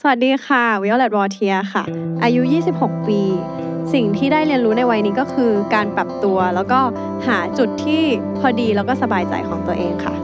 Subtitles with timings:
[0.00, 1.84] สวัสดีค่ะ วิโอเลตวอเทียร์ค่ะ
[2.22, 2.42] อายุ
[2.74, 3.22] 26 ปี
[3.92, 6.80] สิ่งที่ได้เรียนรู้ในวัยนี้ก็คือการปรับตัวแล้วก็
[7.26, 8.02] หาจุดที่
[8.38, 10.14] พอดีแล้วก็สบายใจของตัวเองค่ะ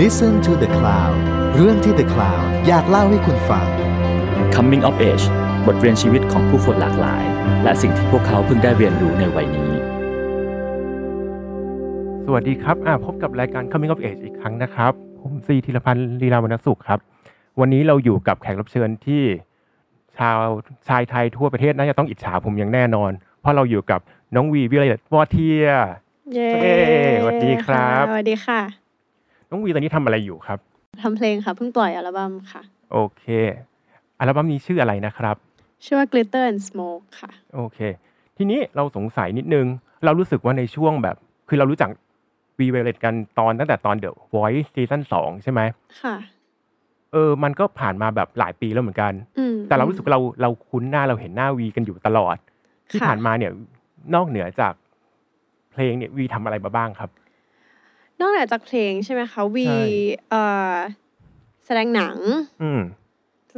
[0.00, 1.14] Listen to the Cloud
[1.56, 3.66] เรื่องที่ The Cloud อยากเล่าให้คุณฟัง
[4.54, 5.24] Coming of Age
[5.66, 7.24] บทเรียนชีวิตของผู้คนหลากหลาย
[7.64, 9.72] และสิ่งที่พวกเขาเพิ่งได้เรียนรู้ในวัยนี้
[12.24, 17.00] สวัสดีครับอ่าพบกับรายการ Coming of Age อีกครั้งนะครับ ผมซีธีรพันธ์ลีลาวรรณสุขครับ
[17.58, 19.22] วันนี้เราอยู่กับแขกรับเชิญที่
[20.18, 20.38] ชาว
[20.88, 24.00] ชายไทยทั่วประเทศน่าจะต้องอิจฉาผมอย่างแน่นอน เพราะเราอยู่กับ
[24.34, 25.68] น้องวีวิโอเลตวอเทียร์
[26.34, 26.74] เย้เย้
[27.20, 28.60] สวัสดีครับสวัสดีค่ะ
[29.50, 30.58] น้องวีตอนนี้ทำอะไรอยู่ครับ
[31.02, 33.24] ทำเพลงค่ะเพิ่งปล่อยอัลบั้มค่ะ โอเค
[34.18, 35.36] อัลบั้มนี้ชื่ออะไรนะครับ
[35.84, 37.78] ชื่อว่า Glitter and Smoke ค่ะ โอเค
[38.36, 39.66] ทีนี้เราสงสัยนิดนึง
[40.04, 41.16] เรารู้สึกว่าในช่วงแบบ
[41.48, 41.90] คือเรารู้จัก
[42.58, 45.60] วี วิโอเลตกันตอนตั้งแต่ตอน The Voice ซีซั่นสองใช่ไหม
[46.02, 46.16] ค่ะ
[47.12, 52.36] เออมันก็ผ่านมาแบบหลายปีแล้วเหมือนกันอืมแต่เรารู้สึกว่าเราเราคุ้นหน้าเราเห็นหน้าวีกันอยู่ตลอด
[52.90, 53.52] ที่ค่ะผ่านมาเนี่ย
[54.14, 54.74] นอกเหนือจาก
[55.72, 57.10] เพลงเนี่ยวีทำอะไรมาบ้างครับ
[58.20, 59.82] นอกเหนือจากเพลงใช่ไหมคะวีใช่
[60.30, 60.74] เอ่อ
[61.66, 62.16] แสดงหนัง
[62.62, 62.80] อืม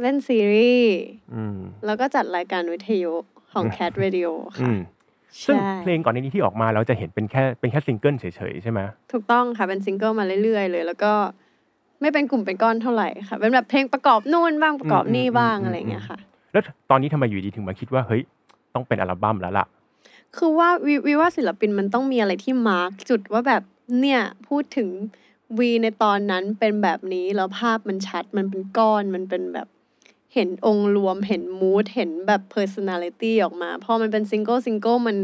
[0.01, 0.97] เล่นซีรีส์
[1.33, 3.13] อืมแล้วก็จัดรายการวิทยุ
[3.51, 4.29] ของ Cat Radio
[4.61, 4.79] อืค่ะม
[5.45, 8.79] ซึ่งใช่เพลงก่อนหน้านี้ที่ออกมาเราจะเห็นเป็นแค่เป็นแค่ซิงเกิลเฉยๆใช่ไหม
[9.11, 11.13] ถูกต้องค่ะ เป็นซิงเกิลมาเรื่อยๆเลย แล้วก็
[12.03, 16.17] ไม่เป็นกลุ่มเป็นก้อนเท่าไหร่ค่ะ เป็นแบบเพลงประกอบนู่นบ้างประกอบนี่บ้างอะไรอย่างเงี้ยค่ะ
[16.51, 18.21] แล้วตอนนี้ทำไมอยู่ดีถึงมาคิดว่าเฮ้ย
[18.73, 19.65] ต้องเป็นอัลบั้มแล้วล่ะ
[20.37, 23.63] คือว่าวีวีว่าศิลปินมันต้องมีอะไรที่ mark จุดว่าแบบ
[23.99, 24.89] เนี่ยพูดถึง
[25.57, 29.67] วีในตอนนั้นเป็นแบบนี้แล้วภาพมันชัดมันเป็นก้อนมันเป็นแบบ
[30.33, 35.17] เห็นองค์รวมเห็น mood เห็นแบบ personality ออกมาพอมันเป็นซิงเกิลซิงเกิลมัน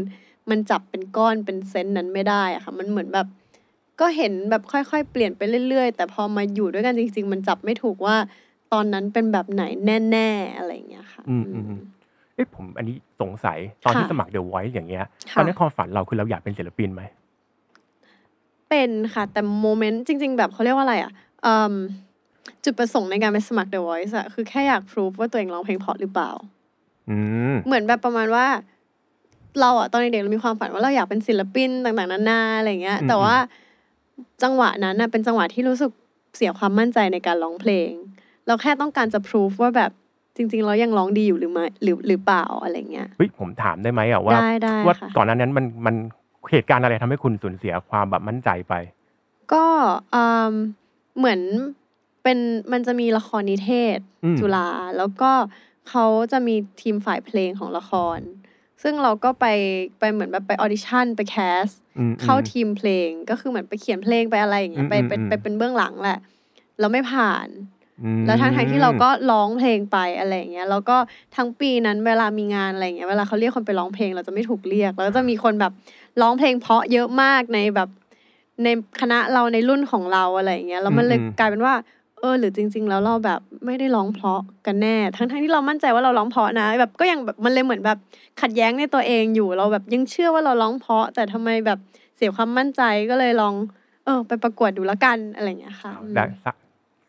[0.50, 3.26] มันจับเป็นก้อนเป็นเซนต์นั้นไม่ได้อะค่ะ มันเหมือนแบบ
[4.00, 8.16] ก็เห็นแบบค่อยๆ เปลี่ยนไปเรื่อยๆ แต่พอมาอยู่ด้วยกันจริง ๆ มันจับไม่ถูกว่า
[8.72, 9.64] ตอนนั้นเป็นแบบไหน
[10.10, 11.80] แน่ๆอะไรอย่างเงี้ยค่ะ อืมอืมอืม
[12.34, 17.02] เอ๊ะผมอันนี้สงสัยตอนที่ค่ะสมัคร The Voice อย่างเงี้ยค่ะตอนนั้นความฝันเราคือเราอยากเป็นศิลปินไหม
[18.68, 21.12] เป็นค่ะ แต่ moment จริง ๆ แบบเขาเรียกว่าอะไรอะ
[21.46, 21.74] อืม
[22.64, 26.30] จุดประสงค์ในการไปสมัคร The Voice อะคือแค่อยากพิสูจว่าตัวเองร้องเพลงเพราะหรือเปล่า
[27.10, 27.16] อื
[27.52, 28.46] มเหมือนแบบประมาณว่า
[29.60, 33.36] เราอะตอนเด็กๆเรามีความฝันว่าเราอยากเป็นศิลปินต่างๆนานาอะไรเงี้ยอืมแต่ว่า
[34.42, 35.90] จังหวะนั้นน่ะเป็นจังหวะที่รู้สึก
[36.36, 37.90] เสียความมั่นใจในการร้องเพลง
[38.46, 39.90] เราแค่ต้องการจะพิสูจว่าแบบ
[40.36, 45.94] จริงๆเรายังร้องดีอยู่หรือไม่หรือหรือเปล่าอะไรเงี้ยเฮ้ยผมถามได้ไหมอะว่าได้ได้ว่าค่ะก่อนหน้านั้นมันมัน
[46.50, 48.74] เหตุการณ์อะไรทำให้คุณสูญเสียความแบบมั่นใจไป
[49.52, 49.64] ก็
[50.14, 50.52] อืม
[51.18, 51.40] เหมือน
[52.22, 52.38] เป็น
[52.72, 55.30] มันจะมีละครนิเทศอืมจุฬาแล้วก็
[55.88, 58.18] เขาจะมีทีมฝ่ายเพลงของละคร
[58.82, 59.46] ซึ่งเราก็ไป
[59.98, 61.66] ไปเหมือนแบบไปออดิชั่นไปแคส
[61.98, 66.18] อืมเข้าอืมทีมเพลงก็คือเหมือนไปเขียนเพลงไปอะไรอย่างเงี้ยไปอืมไปอืมไปเป็นเบื้องหลังแหละ
[66.80, 67.48] เราไม่ผ่าน
[68.04, 70.96] อืมแล้วทั้งทั้งที่เราก็ร้องเพลงไปอะไรอย่างเงี้ยแล้วก็
[71.36, 75.72] ทั้งปีนั้นเวลามีงานอะไรอย่างเงี้ยเวลาเขาเรียกคนไปร้องเพลงเราจะไม่ถูกเรียก แล้วก็จะมีคนแบบ
[76.22, 77.88] ร้องเพลงเพราะเยอะมากในแบบ
[78.64, 78.68] ใน
[79.00, 81.74] คณะเราในรุ่นของเราอะไรอย่างเงี้ยแล้วมันเลยอืมอืมกลายเป็นว่า
[82.20, 87.98] เออหรือจริง ๆ แล้วเราแบบไม่ได้ร้องเพราะกันแน่ ทั้งทั้งที่เรามั่นใจว่าเราร้องเพราะนะ แบบก็ยังแบบมันเลยเหมือนแบบ
[88.40, 91.78] ขัดแย้งในตัวเองอยู่เราแบบยังเชื่อว่าเราร้องเพราะ แต่ทำไมแบบ
[92.16, 93.54] เสียความมั่นใจก็เลยลอง
[94.04, 96.56] เออ ไปประกวดดูแล้วกันอะไรอย่างเงี้ยค่ะเอาอืมได้สัก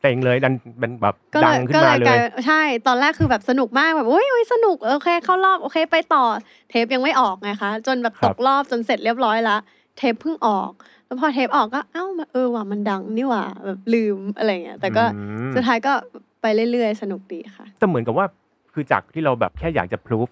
[0.02, 6.24] เต็งเลยดันเป็นแบบก็เลดัยงขึ้ก็นเลมายเลกลายยใช่ ตอนแรกคือแบบสนุกมากแบบโอ้ยโอ้ยสนุกโอเคเข้ารอบโอเค ไปต่อ
[6.70, 9.58] เทปยังไม่ออกไงคะจนแบบครัตบกรอบจนเสร็จเรียบร้อยละ
[9.98, 10.72] เทปเพิ่งออก
[11.12, 15.94] แล้วพอเทปออกก็เอ้ามาเออว่ะมันดังนี่หว่าแบบลืมอะไรเงี้ยแต่ก็อืมสุดท้ายก็
[16.42, 18.26] ไปเรื่อยๆ สนุกดีค่ะ แต่เหมือนกับว่า
[18.74, 20.28] คือจากที่เราแบบแค่อยากจะพรูฟ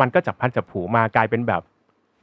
[0.00, 1.62] มันก็จับพัดจับผูมากลายเป็นแบบ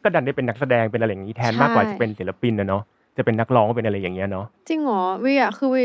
[0.03, 2.83] ก็ดันได้เป็นนักแสดงเป็นอะไรอย่างนี้แทนใช่มากกว่าจะเป็นศิลปินนะเนาะ
[3.17, 5.83] จะเป็นนักร้องเป็นอะไรอย่างเงี้ยเนาะจริงเหรอวีอะคือวี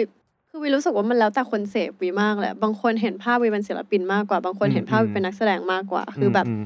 [0.48, 6.62] คือวีรู้สึกว่ามันแล้วแต่คนเสพวีมากแหละบางคนเห็นภาพวีเป็นศิลปินมากกว่า บางคนเห็นภาพวีเป็นนักแสดงมากกว่า คือแบบม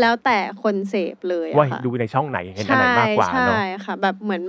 [0.00, 4.42] แล้วแต่คนเสพเลยอะว่าค่ะดูในช่องไหนเห็นอันไหนมากกว่าใช่เนาะใช่ค่ะ แบบเหมือน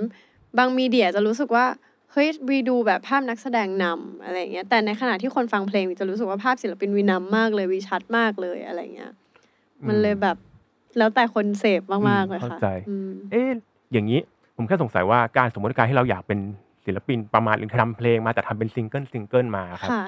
[0.57, 1.65] บาง media จะรู้สึกว่า
[2.11, 9.11] เฮ้ยวีดูแบบภาพนักแสดงนำอะไรอย่างเงี้ยแต่ในขณะที่คนฟังเพลงวีจะรู้สึกว่าภาพศิลปินวีนำมากเลยวีชัดมากเลยอะไรเงี้ย
[9.88, 10.38] มันเลยแบบ
[10.97, 13.50] แล้วแต่คนเสพมากๆเลยเข้าค่ะใจอืมเอ๊ะ
[13.94, 14.19] อย่างนี้
[14.55, 16.39] ผมแค่สงสัยว่าการสมมติการที่เราอยากเป็น
[16.85, 20.06] ศิลปินประมาณหรือทำเพลงมาแต่ทำเป็นซิงเกิลซิงเกิลมาครับค่ะ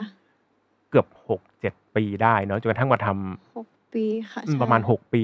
[0.89, 5.21] เกือบหกเจ็ดปีได้เนาะจนกระทั่งมาทำหกปีค่ะอืมใช่ประมาณหกปี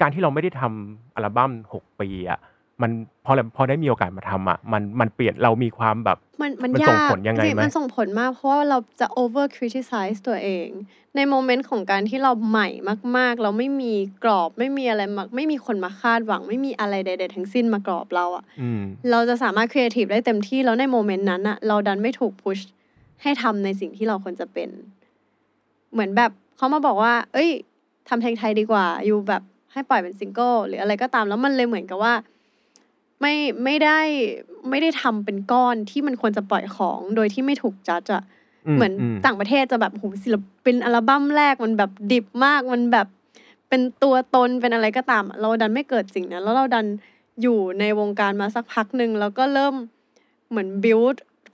[0.00, 2.40] การที่เราไม่ได้ทำอัลบั้มหกปีอะ
[2.82, 2.90] มัน
[3.24, 10.68] พอเราพอได้มีโอกาสมาทำอะมันมันเปลี่ยนเรามีความแบบ มันมันมันยากส่งผลยังไงจริงไหมมันส่งผลมาก เพราะว่าเราจะ over criticize ตัวเอง
[11.16, 12.68] ใน moment ของการที่เราใหม่
[13.16, 13.92] มาก ๆ เราไม่มี
[14.24, 22.58] กรอบไม่มีอะไรมาไม่มีคนมาคาดหวัง ไม่มีอะไรใดๆทั้งสิ้นมากรอบเราอะอืมเราจะสามารถครีเอทีฟได้เต็มที่ แล้วใน moment นั้นอะเราดันไม่ถูก push
[23.22, 24.68] ให้ทำในสิ่งที่เราควรจะเป็น
[25.92, 27.50] เหมือนแบบเขามาบอกว่า เอ้ย
[28.08, 29.42] ทำเพลงไทยดีกว่าอยู่แบบ
[29.72, 32.14] ให้ปล่อยเป็นซิงเกิลหรืออะไรก็ตามแล้วมันเลยเหมือนกับว่า
[33.20, 33.34] ไม่
[33.64, 34.00] ไม่ได้
[34.70, 38.22] ไม่ได้ทำเป็นก้อนที่มันควรจะปล่อยของโดยที่ไม่ถูกจัดอะ
[38.74, 38.92] เหมือน
[39.24, 43.06] ต่างประเทศจะแบบโหศิลปินอัลบั้มแรกมันแบบดิบมากมันแบบ
[43.68, 46.86] เป็นตัวตนเป็นอะไรก็ตามอะเราดันไม่เกิดสิ่งนั้นแล้วเราดัน
[47.42, 49.74] อยู่ในวงการมาสักพักหนึ่งแล้วก็เริ่ม
[50.50, 51.00] เหมือนบิว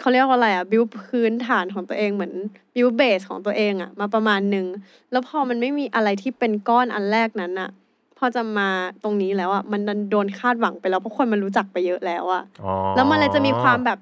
[0.01, 2.33] เขาเรียกว่าอะไรอะบิวพื้นฐานของตัวเองเหมือน
[2.75, 4.67] บิวเบสของตัวเองอะมาประมาณหนึ่ง
[5.11, 7.71] แล้วพอมันไม่มีอะไรที่เป็นก้อนอันแรกนั้นอะ
[8.19, 8.69] พอจะมา
[9.03, 13.99] ตรงนี้แล้วอะมันดันโดนคาดหวังไปแล้วเพราะคนมันรู้จักไปเยอะแล้วอะอ๋อแล้วมันเลยจะมีความแบบ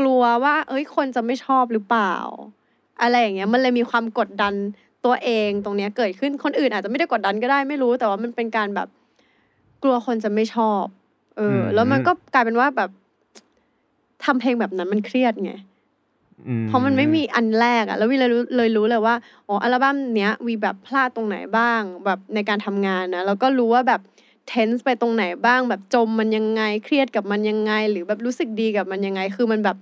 [0.00, 2.14] กลัวว่า เอ้ยคนจะไม่ชอบหรือเปล่า
[3.02, 4.54] อะไรอย่างเงี้ยมันเลยมีความกดดัน
[5.04, 8.88] ตัวเองตรงเนี้ยเกิดขึ้นคนอื่นอาจจะไม่ได้กดดันก็ได้ไม่รู้ แต่ว่ามันเป็นการแบบ
[9.82, 10.84] กลัวคนจะไม่ชอบ
[11.36, 12.90] เออ แล้วมันก็กลายเป็นว่าแบบ
[14.24, 15.71] ทำเพลงแบบนั้นมันเครียดไงอื
[16.66, 19.14] เพราะมันไม่มีอันแรกอะแล้ววีเลยรู้เลยรู้เลยว่า
[19.48, 24.00] อ๋ออัลบั้มเนี้ยวีแบบพลาดตรงไหนบ้าง แบบในการทำงานนะแล้วก็รู้ว่าแบบ
[24.48, 29.76] เทนส์ไปตรงไหนบ้าง แบบจมมันยังไงเครียดกับมันยังไง หรือแบบรู้สึกดีกับมันยังไง คือมันแบบ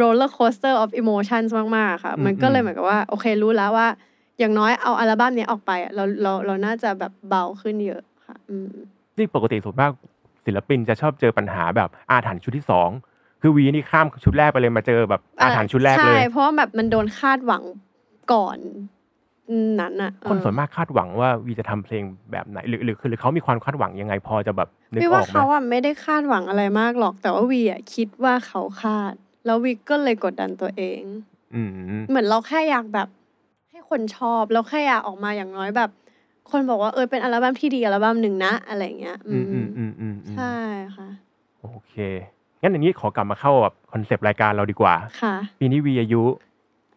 [0.00, 3.88] roller coaster of emotions มากๆค่ะ มันก็เลยเหมือนกับว่าโอเครู้แล้วว่า
[4.38, 8.70] อย่างน้อยเอาอัลบั้มเนี้ยออกไปอะเราเราเราน่าจะแบบเบาขึ้นเยอะค่ะ อืม
[9.16, 9.92] นี่ปกติส่วนมาก
[10.46, 12.90] ศิลปินจะชอบเจอปัญหาแบบอาถรรพ์ชุดที่สอง
[13.46, 17.62] คือวีนี่ข้ามชุดแรกไปเลยมาเจอแบบอาถรรพ์ชุดแรกเลยใช่เพราะว่าแบบมันโดนคาดหวัง
[18.32, 18.58] ก่อน
[19.80, 22.02] นั้นอะคนเออส่วนมากคาดหวังว่าวีจะทำเพลง
[22.32, 29.12] แบบไหนหรือหรือคือหรือเขามีความคาดหวังยังไงพอจะแบบนึกวีอว่าอกไหมเขาอะไม่ได้คาดหวังอะไรมากหรอก แต่ว่าวีอะคิดว่าเขาคาด
[29.46, 31.02] แล้ววีก็เลยกดดันตัวเอง
[31.54, 31.70] อืม
[32.08, 33.08] เหมือนเราแค่อยากแบบ
[33.70, 35.90] ให้คนชอบเราแค่อยากออกมาอย่างน้อยแบบ
[36.50, 40.54] คนบอกว่าเออเป็นอัลบั้มที่ดีอัลบั้มหนึ่งนะอะไรอย่างเงี้ยอืมอืมอืมอืมอืมใช่
[40.96, 41.08] ค่ะ
[41.60, 41.94] โอเค
[42.64, 46.22] งั้นอย่างนี้ขอกลับมาเข้าแบบคอนเซปต์รายการเราดีกว่า ค่ะ ปีนี้วีอายุ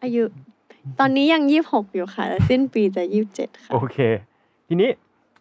[0.02, 0.22] อายุ
[1.00, 3.96] ตอนนี้ยังยี่หกอยู่ค่ะแต่สิ้นปีจะยี่สิบเจ็ดค่ะ โอเค
[4.68, 4.90] ทีนี้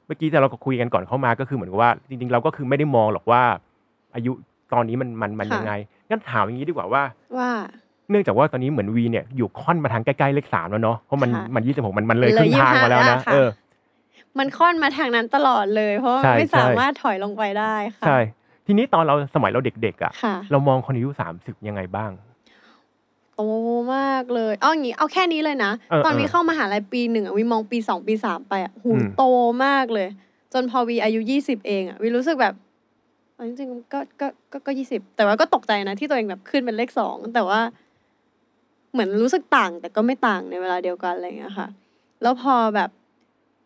[0.05, 3.41] เมื่อกี้แต่เราก็คุยกันก่อนเข้ามาก็คือเหมือนกับว่า จริง ๆ เราก็คือไม่ได้มองหรอกว่า
[4.15, 4.31] อายุ
[4.73, 5.73] ตอนนี้มันมันมันยังไง
[6.09, 7.03] งั้นถามอย่างนี้ดีกว่าว่า
[7.37, 7.49] ว่า
[8.09, 13.49] เนื่องจากว่าตอนนี้เหมือนวีเนี่ยอยู่ค่อนมาทางใกล้ๆเลขสามแล้วเนาะเพราะมันค่ะมันยี่สิบหกมันมันเลยเลยครึ่งทางมาแล้วนะ25ค่ะ เออ
[14.39, 18.19] มันค่อนมาทางนั้นตลอดเลย เพราะว่าใช่ไม่ใช่ สามารถถอยลงไปได้ค่ะ ใช่
[18.67, 22.11] ทีนี้ตอนเราสมัยเราเด็กๆอะ ค่ะ เรามองคนอายุสามสิบยังไงบ้าง
[23.35, 23.43] โต
[23.95, 29.23] มากเลยเอาอย่างงี้เอาแค่นี้เลยนะ เออตอนเออวีเข้ามหาลัยปีหนึ่งอะวีมองปีสองปีสามไปอะหูอืม โต
[29.65, 30.07] มากเลย
[30.53, 32.53] จนพอวีอายุยี่สิบเองอะวีรู้สึกแบบ
[33.33, 37.59] เอาจริงๆก็ก็ก็ก็ยี่สิบแต่ว่าก็ตกใจนะที่ตัวเองแบบขึ้นเป็นเลขสองแต่ว่า
[38.91, 41.67] เหมือนรู้สึกต่างแต่ก็ไม่ต่างในเวลาเดียวกันอะไรอย่างเงี้ยค่ะ
[42.21, 42.89] แล้วพอแบบ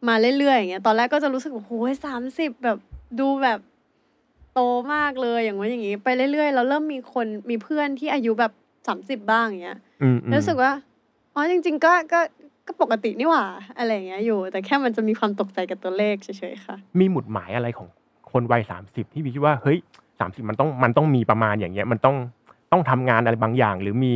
[0.08, 2.78] มาเรื่อยๆอย่างเงี้ยตอนแรกก็จะรู้สึกว่าโอ้ยสามสิบแบบ
[3.20, 3.60] ดูแบบ
[4.54, 4.60] โต
[4.94, 8.52] มากเลยอย่างว่าอย่างงี้ ไปเรื่อยๆเราเริ่มมีคนมีเพื่อนที่อายุแบบ
[8.88, 10.72] สามสิบบ้างอย่างเงี้ยอืมอืมรู้สึกว่า
[11.36, 12.20] อ๋อจริง ๆ ก็ก็
[12.68, 13.46] ก็ปกตินี่หว่า
[13.78, 17.88] อะไรอย่างเงี้ยอยู่ แต่แค่มันจะมีความตกใจกับตัวเลขเฉยๆค่ะ มีหมุดหมายอะไรของ
[18.32, 19.78] คนวัยสามสิบที่วีคิดว่าเฮ้ย
[20.20, 22.16] สามสิบมันต้องมันต้องมีประมาณอย่างเงี้ย มันต้อง
[22.72, 24.16] ต้องทำงานอะไรบางอย่าง หรือมี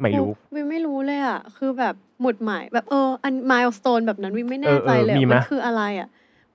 [0.00, 6.08] ไม่รู้วิไม่รู้เลยอะคือแบบหมุดหมายแบบเอออันมายส t o นแบบนั้นวิไม่แน่ใจเลยเออเออมีอะไหมมันคืออะไรอะ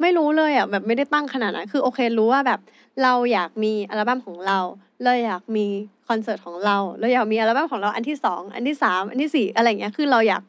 [0.03, 2.59] ไม่รู้เลยอะแบบไม่ได้ตั้งขนาดนั้นคือโอเครู้ว่าแบบ
[3.03, 4.59] เราอยากมีอัลบั้มของเรา
[5.03, 5.65] เราอยากมี
[6.07, 10.43] คอนเสิร์ตของเราเราอยากมีอัลบั้มของเราอันที่สองอันที่สามอันที่สี่อะไรเงี้ยคือเราอยาก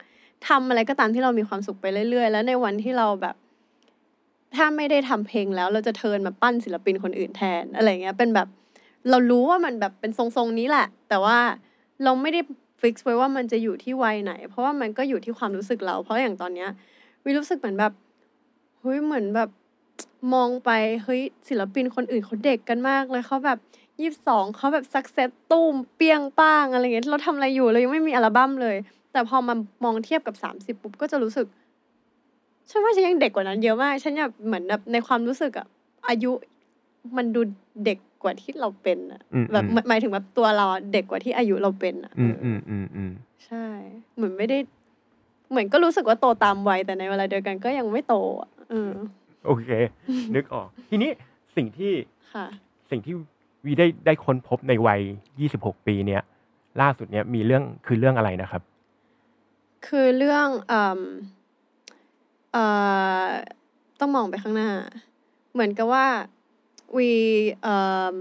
[0.47, 3.35] ทำอะไรก็ตามที่เรามีความสุขไปเรื่อย ๆ แล้วในวันที่เราแบบ
[4.55, 8.47] ถ้าไม่ได้ทำเพลงแล้ว เราจะเทิร์นมาปั้นศิลปินคนอื่นแทนอะไรเงี้ยเป็นแบบ
[9.09, 11.37] เรารู้ว่ามันแบบเป็นทรงๆนี้แหละ แต่ว่า
[12.03, 12.41] เราไม่ได้
[12.81, 16.69] fix ไว้ว่ามันจะอยู่ที่วัยไหน เพราะว่ามันก็อยู่ที่ความรู้สึกเรา เพราะอย่างตอนเนี้ย
[17.25, 17.93] วีรู้สึกเหมือนแบบ
[18.85, 19.49] เฮ้ยเหมือนแบบ
[20.33, 20.71] มองไป
[21.03, 23.57] เฮ้ยศิลปินคนอื่นเขาเด็กกันมากเลยเขาแบบ
[23.99, 28.75] ยี่สิบสองเขาแบบ success ตุ้มเปี้ยงป้างอะไรเงี้ยเราทำอะไรอยู่เรายังไม่มีอัลบั้มเลย
[29.11, 31.47] แต่พอมามองเทียบกับสามสิบปุ๊บก็จะรู้สึก
[32.69, 35.67] ฉันว่าฉันยังเด็กกว่านั้นเยอะมาก ฉันอยากเหมือนแบบในความรู้สึกอะ
[36.09, 36.31] อายุ
[37.17, 37.41] มันดู
[37.85, 43.11] เด็กกว่าที่เราเป็นอะอืมแบบอืมหมายถึงแบบตัวเราอะเด็กกว่าที่อายุเราเป็นอะอืมเออือมอืมอืม
[43.45, 43.65] ใช่
[44.15, 44.57] เหมือนไม่ได้
[45.49, 48.54] เหมือนก็รู้สึกว่าโตตามวัยแต่ในเวลาเดียวกันก็ยังไม่โตอะเออ
[49.45, 49.69] โอเค
[50.35, 51.11] นึกออก ทีนี้
[51.55, 51.93] สิ่งที่
[52.33, 52.45] ค่ะ
[52.91, 53.13] สิ่งที่
[53.65, 55.01] วีได้ได้ค้นพบในวัย
[55.39, 56.21] ยี่สิบหกปีเนี้ย
[56.81, 58.61] ล่าสุดเนี้ยมีเรื่องคือเรื่องอะไรนะครับ
[59.87, 61.01] คือเรื่องเอ่ม
[62.53, 62.65] เอ่
[63.23, 63.27] อ
[63.99, 64.71] ต้องมองไปข้างหน้า
[65.53, 66.05] เหมือนกับว่า
[66.97, 67.11] วี
[67.61, 67.75] เอ่
[68.11, 68.13] ม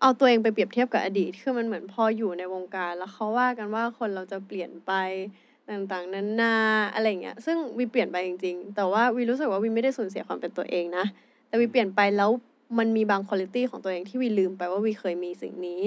[0.00, 4.92] เอาตัวเองไปเปรียบเทียบกับอดีต คือมันเหมือนพออยู่ในวงการ แล้วเขาว่ากันว่าคนเราจะเปลี่ยนไป
[5.70, 6.54] ต่างๆนานา
[6.94, 11.04] อะไรเงี้ยซึ่งวีเปลี่ยนไปจริง ๆ แต่ว่าวีรู้สึกว่าวีไม่ได้สูญเสียความเป็นตัวเองนะ
[11.48, 12.30] แต่วีเปลี่ยนไปแล้ว
[12.78, 15.80] มันมีบางคุณภาพของตัวเองที่วีลืมไปว่าวีเคยมีสิ่งนี้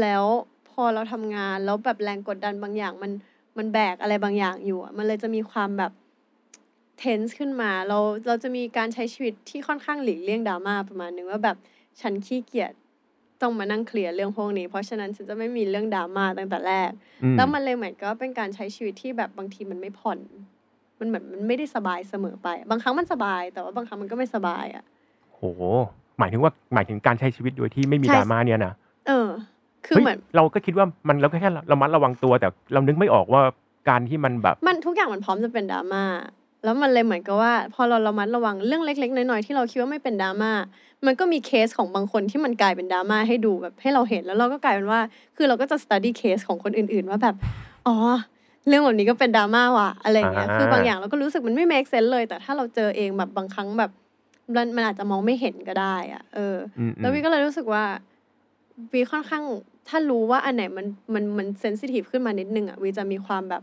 [0.00, 0.24] แล้ว
[0.70, 3.12] พอเราทำงานแล้วแบบแรงกดดันบางอย่างมัน
[3.58, 5.92] มันแบกอะไรบางอย่างอยู่มันเลยจะมีความแบบ
[7.02, 11.56] tense ขึ้นมาเราเราจะมีการใช้ชีวิตที่ค่อนข้างหลีกเลี่ยงดราม่าประมาณนึงว่าแบบ
[12.00, 12.72] ฉันขี้เกียจ
[13.42, 16.90] ต้องมานั่งเคลียร์เรื่องพวกนี้ เพราะฉะนั้นฉันจะไม่มีเรื่องดราม่าตั้งแต่แรก
[17.22, 20.18] อืมแล้วมันเลยเหมือนก็เป็นการใช้ชีวิตที่แบบบางทีมันไม่ผ่อน
[20.98, 24.84] มันเหมือนมันไม่ได้สบายเสมอไป บางครั้งมันสบาย แต่ว่าบางครั้งมันก็ไม่สบายอะ
[25.34, 25.40] โห
[26.18, 28.74] หมายถึงว่าหมายถึงการใช้ชีวิตโดยที่ไม่มีใช่ดราม่าเนี่ยนะ
[29.06, 29.28] เออ
[29.86, 33.42] คือฮ้ยเหมือนเราก็คิดว่ามันเราแค่ระมัดระวังตัวแต่เรานึกไม่ออกว่า
[33.88, 36.04] การที่มันแบบ มันทุกอย่างมันพร้อมจะเป็นดราม่า
[36.64, 40.52] แล้วมันเลยเหมือนกับว่า พอเราระมัดระวังเรื่องเล็ก ๆ น้อยๆที่เราคิดว่าไม่เป็นดราม่า
[41.06, 45.00] มันก็มีเคสของบางคนที่มันกลายเป็นดราม่าให้ดูแบบให้เราเห็นแล้วเราก็กลายเป็นว่า
[45.36, 47.34] คือเราก็จะ study case ของคนอื่น ๆ ว่าแบบ
[47.86, 47.96] อ๋อ
[48.68, 53.90] เรื่องแบบนี้ก็เป็นดราม่าว่ะอะไรอย่างเงี้ยอ่าคือบางอย่างเราก็รู้สึกมันไม่ make sense เลย แต่ถ้าเราเจอเองแบบบางครั้งแบบ
[54.56, 57.84] มันมันอาจจะมองไม่เห็นก็ได้อะเอออืมแล้ววีก็เลยรู้สึกว่า
[58.92, 59.44] วีค่อนข้าง
[59.88, 63.62] ถ้ารู้ว่าอันไหนมันมันมันเซนซิทีฟขึ้นมานิดนึงอะวีจะมีความแบบ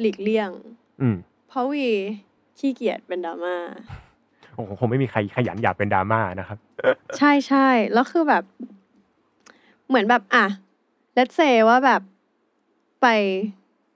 [0.00, 0.50] หลีกเลี่ยง
[1.00, 1.16] อืม
[1.48, 1.88] เพราะวี
[2.58, 3.56] ขี้เกียจเป็นดราม่า
[3.88, 4.09] โอ้โห
[4.78, 6.58] คงไม่มีใครขยันอยากเป็นดราม่านะครับ
[7.18, 8.44] ใช่ใช่แล้วคือแบบ
[9.88, 10.46] เหมือนแบบอะ
[11.16, 12.00] let's say ว่าแบบ
[13.02, 13.06] ไป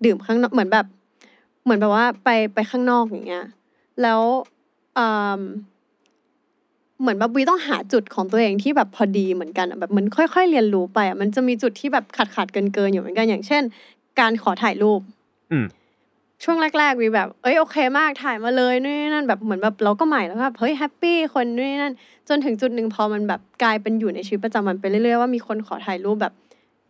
[0.05, 0.87] ดื่มข้างนอกเหมือนแบบ
[1.65, 3.47] เหมือนแบบว่าไปไปข้างนอกอย่างเงี้ย
[4.03, 4.21] แล้ว
[4.99, 5.07] อื
[5.39, 5.41] ม
[7.01, 13.63] เหมือนแบบวีต้องหาจุดของตัวเองที่แบบพอดีเหมือนกันอะแบบเหมันค่อย ๆ เรียนรู้ไปอะมันจะมีจุดที่แบบขาดขาดเกินเกินๆอยู่เหมือนกันอย่างเช่น
[14.21, 15.01] การขอถ่ายรูป
[15.53, 15.67] อืม
[16.43, 21.95] ช่วงแรกๆวีแบบ เอ้ยโอเคมากถ่ายมาเลยนู่นนี่นั่นแบบเหมือนแบบเราก็ใหม่แล้วก็แบบเฮ้ย happy คนนู่นนี่นั่น
[22.29, 26.35] จนถึงจุดหนึ่งพอมันแบบกลายเป็นอยู่ในชีวิตประจำวันไปเรื่อยๆว่ามีคนขอถ่ายรูปแบบ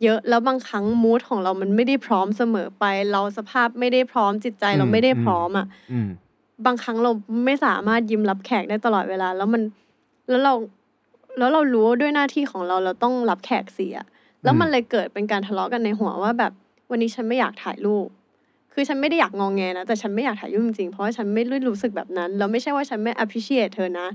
[0.02, 5.66] เยอะแล้วบางครั้งมูทของเรามันไม่ได้พร้อมเสมอไป เราสภาพไม่ได้พร้อมจิตใจเราไม่ได้พร้อมอะ
[6.66, 7.10] บางครั้งเรา
[7.46, 9.62] ไม่สามารถยิ้มรับแขกได้ตลอดเวลา แล้วมัน
[10.28, 10.54] แล้วเรา
[11.38, 13.96] แล้วเรารู้ว่าด้วยหน้าที่ของเราเราต้องรับแขกเสีย
[14.44, 16.52] แล้วมันเลยเกิดเป็นการทะเลาะกันในหัวว่าแบบ
[16.90, 18.06] วันนี้ฉันไม่อยากถ่ายรูป
[18.74, 24.06] คือฉันไม่ได้อยากงองแงนะ แต่ฉันไม่อยากถ่ายรูปจริงๆเพราะว่าฉันไม่ได้รู้สึกแบบนั้น แล้วไม่ใช่ว่าฉันไม่ appreciate เธอนะ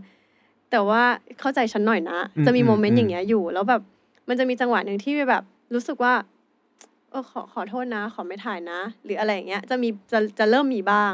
[0.71, 1.01] แต่ว่า
[1.39, 3.81] เข้าใจฉันหน่อยนะอืมจะมีโมเมนอืต์มอย่างเงี้ยอยู่ แล้วแบบ
[4.29, 6.13] มันจะมีจังหวะหนึ่งที่แบบรู้สึกว่า
[7.11, 11.13] เออขอขอโทษนะ ขอไม่ถ่ายนะ หรืออะไรอย่างเงี้ย จะมีจะจะเริ่มมีบ้าง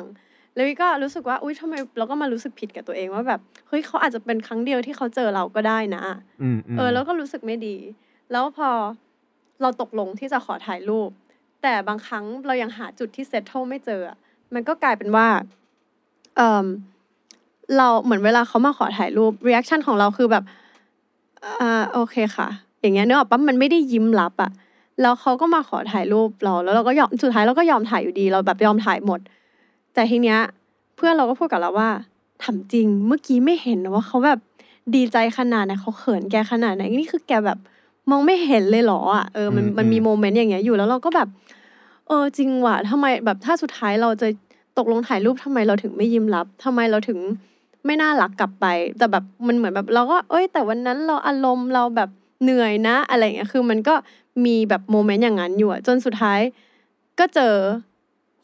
[0.54, 6.04] แล้ววิก็รู้สึกว่าอุ้ยทำไมเราก็มารู้สึกผิดกับตัวเองว่าแบบเฮ้ยเขาอาจจะเป็นครั้งเดียวที่เขาเจอเราก็ได้นะ
[6.42, 7.76] อืมมเออแล้วก็รู้สึกไม่ดี
[8.32, 8.70] แล้วพอ
[9.62, 11.10] เราตกลงที่จะขอถ่ายรูป
[11.66, 14.02] แต่บางครั้งเรายังหาจุดที่เซตเทิลไม่เจอ
[14.54, 15.28] มันก็กลายเป็นว่า
[16.38, 16.66] เออ
[17.78, 20.44] เราเหมือนเวลาเขามาขอถ่ายรูป reaction ของเราคือแบบ
[21.60, 22.48] อ่าโอเคค่ะ
[22.82, 24.52] อย่างเงี้ยเนอะปั๊บมันไม่ได้ยิ้มรับอะ
[25.02, 29.20] แล้วเขาก็มาขอถ่ายรูปเรา แล้วเราก็ยอมสุดท้ายเราก็ยอมถ่ายอยู่ดีเราแบบยอมถ่ายหมด
[29.94, 30.40] แต่ทีเนี้ย
[30.96, 31.90] เพื่อนเราก็พูดกับเราว่า
[32.44, 34.40] ถามจริง เมื่อกี้ไม่เห็นนะว่าเขาแบบ
[34.96, 37.60] ดีใจขนาดไหนเขาเขินแกขนาดไหนนี่คือแกแบบ
[38.10, 41.28] มองไม่เห็นเลยเหรออะเออมันอืมมันมีอืม moment อย่างเงี้ยอยู่แล้วเราก็แบบ
[42.08, 44.28] เออจริงว่ะทำไมแบบถ้าสุดท้ายเราจะ
[44.78, 47.20] ตกลงถ่ายรูปทำไมเราถึงไม่ยิ้มรับทำไมเราถึง
[47.86, 48.66] ไม่น่ารักกลับไป
[48.98, 52.10] แต่แบบมันเหมือนแบบเราก็เอ้ย แต่วันนั้นเราอารมณ์เราแบบ
[52.44, 53.96] เหนื่อยนะอะไรอย่างเงี้ยคือมันก็
[54.46, 56.40] มีแบบโมเมนต์อย่างนั้นอยู่อะจนสุดท้าย
[57.20, 57.54] ก็เจอ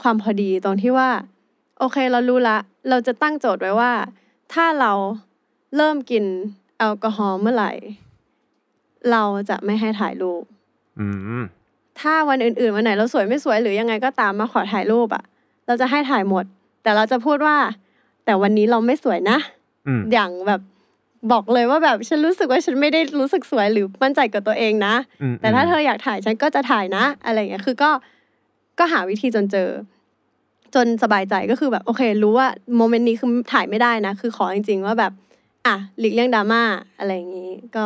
[0.01, 1.09] ความพอดีตรงที่ว่า
[1.79, 2.57] โอเคเรารู้ละ
[2.89, 3.91] เราจะตั้งโจทย์ไว้ว่า
[4.53, 4.91] ถ้าเรา
[5.75, 6.23] เริ่มกิน
[6.77, 7.71] แอลกอฮอล์เมื่อไหร่
[9.11, 10.43] เราจะไม่ให้ถ่ายรูป
[10.99, 11.07] อื
[11.41, 11.43] ม
[11.99, 15.23] ถ้าวันอื่นๆวันไหนเราสวยไม่สวยหรือยังไงก็ตามมาขอถ่ายรูปอะ
[15.67, 16.45] เราจะให้ถ่ายหมด
[16.83, 17.57] แต่เราจะพูดว่า
[18.25, 19.37] แต่วันนี้เราไม่สวยนะ
[19.87, 20.61] อืมอย่างแบบ
[21.31, 27.91] บอกเลยว่าแบบฉันรู้สึกว่าฉันไม่ได้รู้สึกสวยหรือมั่นใจกับตัวเองนะอืมแต่ถ้าเธออยากถ่ายฉันก็จะถ่ายนะ อะไรอย่างเงี้ยคือก็
[28.79, 29.69] ก็หาวิธีจนเจอ
[30.75, 35.11] จนสบายใจก็คือแบบโอเค รู้ว่าโมเมนต์นี้คือถ่ายไม่ได้นะ คือขอจริงๆว่าแบบ
[35.65, 36.61] อะหลีกเลี่ยงดราม่า
[36.97, 37.85] อะไรอย่างงี้ก็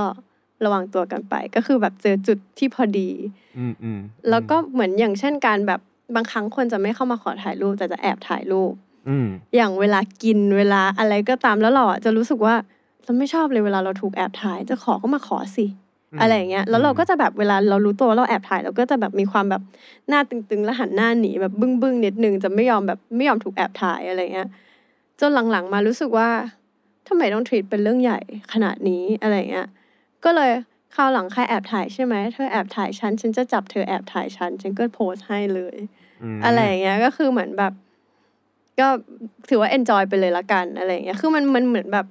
[0.64, 3.10] ระวังตัวกันไป ก็คือแบบเจอจุดที่พอดี
[3.58, 5.80] อืมอืมแล้วก็เหมือนอย่างเช่นการแบบ
[6.16, 8.74] บางครั้งคนจะไม่เข้ามาขอถ่ายรูป แต่จะแอบถ่ายรูป
[9.10, 12.56] อืมอย่างเวลากินเวลาอะไรก็ตามแล้วเราอะจะรู้สึกว่า
[13.04, 15.66] เราไม่ชอบเลยเวลาเราถูกแอบถ่ายจะขอก็มาขอสิ
[16.12, 19.62] อืมอะไรอย่างเงี้ยแล้วเราก็จะแบบเวลาเรารู้ตัวว่าเราแอบถ่ายเราก็จะแบบมีความแบบ
[20.10, 24.50] หน้าตึงๆแล้วหันหน้าหนีแบบบึ้งบึ้งๆนิดนึงจะไม่ยอมแบบไม่ยอมถูกแอบถ่ายอะไรเงี้ย
[25.20, 26.30] จนหลังๆมารู้สึกว่า
[27.08, 28.20] ทำไมต้องทรีตเป็นเรื่องใหญ่
[28.54, 29.68] ขนาดนี้อะไรเงี้ย
[30.26, 30.52] ก็เลย
[30.96, 35.78] คราวหลังใครแอบถ่ายใช่ไหมเธอแอบถ่ายฉันฉันจะจับเธอแอบถ่ายฉันฉันก็โพสต์ให้เลย
[36.38, 37.74] มอะไรอย่างเงี้ยก็คือเหมือนแบบ
[38.80, 38.88] ก็
[39.50, 42.06] ถือว่า enjoy ไปเลยละกันอะไรอย่างเงี้ยคือมันมันเหมือนแบบ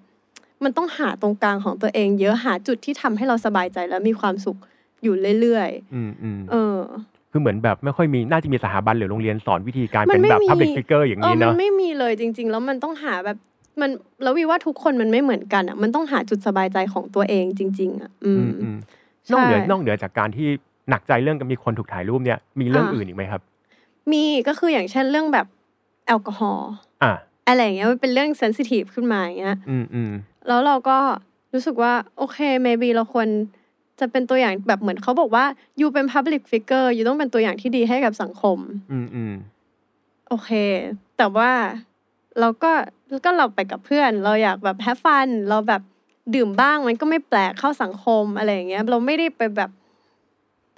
[0.65, 4.59] มันต้องหาตรงกลางของตัวเอง เยอะหาจุดที่ทำให้เราสบายใจและมีความสุข
[5.03, 6.79] อยู่เรื่อยอืมอืมๆเออ
[7.33, 13.39] คือเหมือนแบบไม่ค่อยมีน่าจะมีสถาบันหรือโรงเรียนสอนวิธีการมัเป็นนไม่แบบมี public figure อย่างเออนี้มัเนาะนไม่มีเลยจริง ๆ แล้วมันต้องหาแบบ
[13.81, 13.91] มัน
[14.23, 18.77] แล้ววิว่าทุกคนมันไม่เหมือนกันอะมันต้องหาจุดสบายใจของตัวเองจริง ๆ อะ อือืมมอืม
[19.27, 20.49] ใช่นอกเหนือนอกเหนือจากการที่
[20.91, 23.43] หนักใจเรื่องกับมีคนถูกถ่ายรูปเนี่ย มีเรื่องอ่าอื่นอีกไหมครับ
[24.13, 25.47] มีก็คืออย่างเช่นเรื่องแบบ
[26.07, 26.71] แอลกอฮอล์
[27.03, 27.15] อะ
[27.49, 30.13] อะไรอย่างเงี้ยมันเป็นเรื่องเซนซิทีฟขึ้นมาอย่างเงี้ยอืมอืม
[30.49, 30.99] แล้วเราก็
[31.53, 33.29] รู้สึกว่า โอเค maybe เราควร
[34.01, 35.45] จะเป็นตัวอย่างแบบเหมือนเขาบอกว่า
[35.81, 38.59] you เป็น public figure you ต้องเป็นตัวอย่างที่ดีให้กับสังคม
[38.93, 39.35] อืมอืม
[40.29, 40.51] โอเค
[41.17, 41.51] แต่ว่า
[42.41, 42.73] เราก็
[43.25, 45.83] ก็เราไปกับเพื่อน เราอยากแบบแฮฟฟันเราแบบ
[46.35, 49.71] ดื่มบ้างมันก็ไม่แปลกเข้าสังคมอะไรอย่างเงี้ยเราไม่ได้ไปแบบ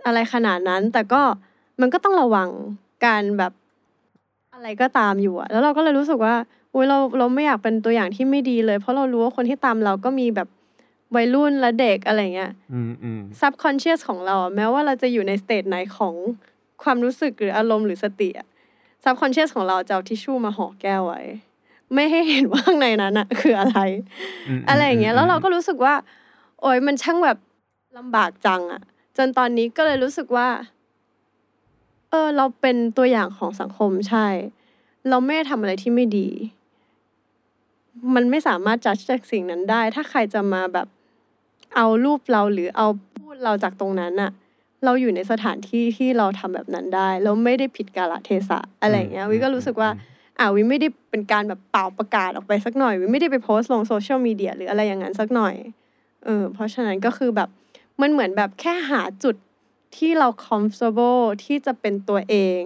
[0.07, 1.23] อะไรขนาดนั้น แต่ก็
[1.81, 2.49] มันก็ต้องระวัง
[3.05, 3.53] การแบบ
[4.55, 6.35] อะไรก็ตามอยู่อะแล้วเราก็เลยรู้สึกว่า
[6.75, 10.49] อุ้ยเราเราไม่อยากเป็นตัวอย่างที่ไม่ดีเลย เพราะเรารู้ว่าคนที่ตามเราก็มีแบบ
[11.15, 16.15] วัยรุ่นและเด็กอะไรเงี้ยอืมอืม subconscious ของเราอะแม้ว่าเราจะอยู่ในสเตจไหนของ
[16.83, 18.47] ความรู้สึกหรืออารมณ์หรือสติอะ
[19.07, 21.21] subconscious ของเราจะเอาทิชชู่มาห่อแก้วไว้
[21.95, 23.79] ไม่ให้เห็นว่าข้างในนั้นอะคืออะไร
[24.59, 25.95] มอะไรอย่างเงี้ยมแล้วเราก็รู้สึกว่า
[26.61, 27.39] โอ๊ยมันช่างแบบ
[27.99, 28.83] ลำบากจังอะ
[29.17, 30.49] จนตอนนี้ก็เลยรู้สึกว่า
[32.11, 34.27] เออ เราเป็นตัวอย่างของสังคมใช่
[35.09, 36.29] เราไม่ได้ทำอะไรที่ไม่ดี
[38.15, 40.89] มันไม่สามารถจัดจากสิ่งนั้นได้ ถ้าใครจะมาแบบ
[41.77, 42.87] เอารูปเราหรือเอา
[43.17, 44.31] พูดเราจากตรงนั้นอะ
[44.85, 49.91] เราอยู่ในสถานที่ที่เราทำแบบนั้นได้แล้วไม่ได้ผิดกาลเทศะอะไรอย่างเงี้ยวิก็รู้สึกว่า
[50.39, 55.55] อ่าวิไม่ได้เป็นการแบบเป่าประกาศออกไปสักหน่อยวิไม่ได้ไปโพสต์ลงโซเชียลมีเดียหรืออะไรอย่างนั้นสักหน่อย
[56.25, 57.49] เออเพราะฉะนั้นก็คือแบบ
[58.01, 59.37] มันเหมือนแบบแค่หาจุด
[59.97, 62.63] ที่เรา comfortable ที่จะเป็นตัวเอง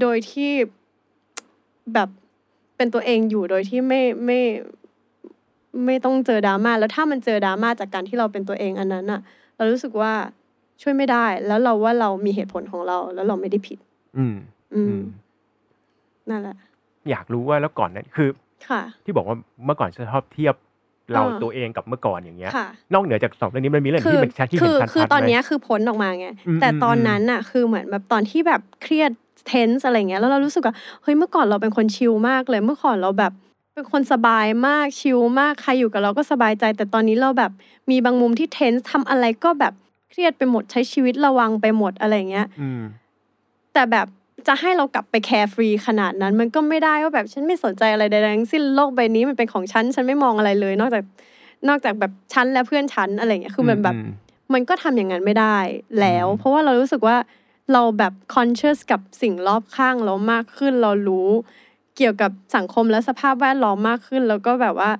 [0.00, 0.52] โดยที่
[1.94, 2.08] แบบ
[2.76, 4.40] เป็นตัวเองอยู่โดยที่ไม่ไม่
[5.86, 9.20] ไม่ต้องเจอดราม่าแล้วถ้ามันเจอดราม่าจากการที่เราเป็นตัวเองอันนั้นอะ
[9.56, 10.12] เรารู้สึกว่า
[10.82, 13.78] ช่วยไม่ได้ แล้วเราว่าเรามีเหตุผลของเรา แล้วเราไม่ได้ผิด
[14.18, 14.36] อืม
[14.74, 15.02] อือืมม
[16.30, 16.56] นั่นแหละ
[17.10, 18.28] อยากรู้ว่าแล้วก่อนนั้นคือ
[18.68, 20.54] ค่ะ ที่บอกว่าเมื่อก่อนจะชอบเทียบ
[21.14, 29.12] เราอ่าตัวเองกับเมื่อก่อนอย่างเงี้ยค่ะนอกเหนือจากสองเรื่องนี้มันมีเรื่องคืที่เป็นชัดที่เห็คืนอชัดๆคือตอนไหมเนี้ยคือพ้นออกมาไงอืมแต่ตอนอืมนั้นน่ะ คือเหมือนแบบตอนที่แบบเครียด
[29.46, 33.32] เทนส์อะไรเงี้ยแล้วเรารู้สึกว่าเฮ้ยเมื่อก่อนเราเป็นคนชิลมากเลย เมื่อก่อนเราแบบ
[33.74, 37.52] เป็นคนสบายมากชิลมากใครอยู่กับเราก็สบายใจ แต่ตอนนี้เราแบบ
[37.90, 39.74] มีบางมุมที่เทนส์ทำอะไรก็แบบ
[40.10, 42.82] เครียดไปหมดใช้ชีวิตระวังไปหมดอะไรเงี้ยอืม
[43.72, 44.06] แต่แบบ
[44.48, 51.02] จะให้เรากลับไปแคร์ฟรีขนาดนั้น มันก็ไม่ได้ว่าแบบฉันไม่สนใจอะไรใดๆทั้งสิ้นโลกใบนี้มันเป็นของฉันฉันไม่มองอะไรเลย นอกจาก
[51.68, 54.12] นอกจากแบบฉันและเพื่อนฉันอะไรเงี้ยคือมันแบบอืม
[54.52, 55.58] มันก็ทำอย่างนั้นไม่ได้
[56.00, 57.16] แล้วอืมเพราะว่าเรารู้สึกว่า
[57.72, 61.28] เราแบบ conscious กับสิ่งรอบข้างเรามากขึ้นเรารู้
[61.96, 64.90] เกี่ยวกับสังคมและสภาพแวดล้อมมากขึ้น แล้วก็แบบว่า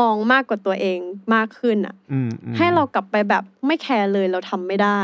[0.00, 0.98] มองมากกว่าตัวเอง
[1.34, 5.02] มากขึ้นอะอืมอืมให้เรากลับไปแบบไม่แคร์เลยเราทำไม่ได้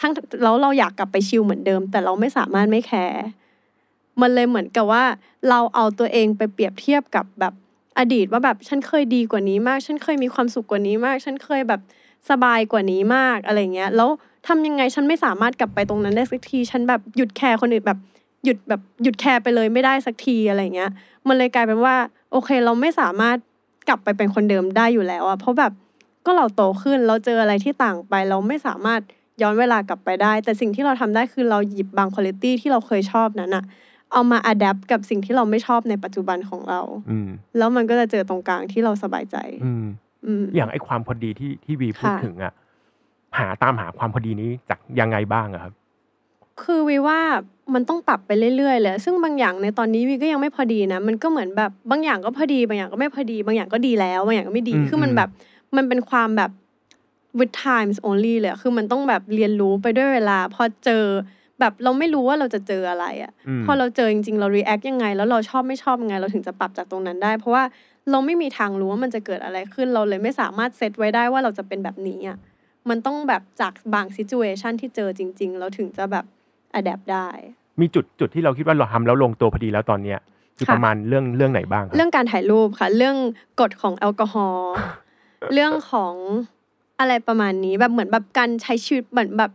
[0.00, 0.12] ทั้ง
[0.42, 3.20] แล้วเราอยากกลับไปชิลเหมือนเดิม แต่เราไม่สามารถไม่แคร์
[4.20, 5.04] มันเลยเหมือนกับว่า
[5.48, 7.54] เราเอาตัวเองไปเปรียบเทียบกับแบบ
[7.98, 11.80] อดีตว่าแบบฉันเคยดีกว่านี้มาก ฉันเคยมีความสุขกว่านี้มาก ฉันเคยแบบ
[12.30, 14.10] สบายกว่านี้มากอะไรเงี้ย แล้ว
[14.46, 17.98] ทำยังไงฉันไม่สามารถกลับไปตรงนั้นได้สักที ฉันแบบหยุดแคร์คนอื่นแบบ
[18.44, 20.90] หยุดแบบหยุดแคร์ไปเลยไม่ได้สักทีอะไรเงี้ย
[21.26, 21.96] มันเลยกลายเป็นว่า
[22.32, 23.36] โอเค เราไม่สามารถ
[23.90, 25.72] กลับไปเป็นคนเดิมได้อยู่แล้วอะเพราะแบบ
[26.26, 29.00] ก็เราโตขึ้นเราเจออะไรที่ต่างไป เราไม่สามารถ
[29.42, 33.64] ย้อนเวลากลับไปได้ แต่สิ่งที่เราทำได้คือเราหยิบบางคุณภาพที่เราเคยชอบนั้นอะ
[34.12, 39.84] เอามา adapt กับสิ่งที่เราไม่ชอบในปัจจุบันของเราอืมแล้วมันก็จะเจอตรงกลางที่เราสบายใจอืม
[40.26, 42.52] อืมอย่างไอ้ความพอดีที่ที่วีพูดค่ะถึงอะ
[43.38, 45.72] หาตามหาความพอดีนี้จากยังไงบ้างอะครับ
[46.64, 47.20] คือวีว่า
[47.74, 55.28] มันต้องปรับไปเรื่อยๆเลยซึ่งบางอย่างในตอนนี้วีก็ยังไม่พอดีนะ มันก็เหมือนแบบบางอย่างก็พอดี บางอย่างก็ไม่พอดี บางอย่างก็ดีแล้วบางอย่างก็ไม่ดีอืมคือมันอืมแบบ
[55.76, 56.50] มันเป็นความแบบ
[57.38, 61.04] with times only เลยอะคือมันต้องแบบเรียนรู้ไปด้วยเวลา พอเจอ
[61.60, 67.64] แบบเราไม่รู้ว่าเราจะเจออะไรอะมพอเราเจอจริงๆเรา react ยังไง แล้วเราชอบไม่ชอบยังไง เราถึงจะปรับจากตรงนั้นได้ เพราะว่า
[68.10, 72.38] เราไม่มีทางรู้ว่ามันจะเกิดอะไรขึ้นเราเลยไม่สามารถเซตไว้ได้ว่าเราจะเป็นแบบนี้อะ
[72.88, 76.24] มันต้องแบบจากบาง situation ที่เจอจริง ๆ เราถึงจะแบบ
[76.78, 77.28] adapt ได้
[77.80, 80.18] มีจุดจุดที่เราคิดว่าเราทำแล้วลงตัวพอดีแล้วตอนเนี้ย
[80.56, 83.16] คือค่ะประมาณเรื่องเรื่องไหนบ้างครับเรื่องการถ่ายรูปค่ะ เรื่อง
[83.60, 84.72] กฎของแอลกอฮอล์
[85.52, 86.14] เรื่องของ
[87.00, 89.50] อะไรประมาณนี้แบบเหมือนแบบการใช้ชีวิตเหมือนแบบ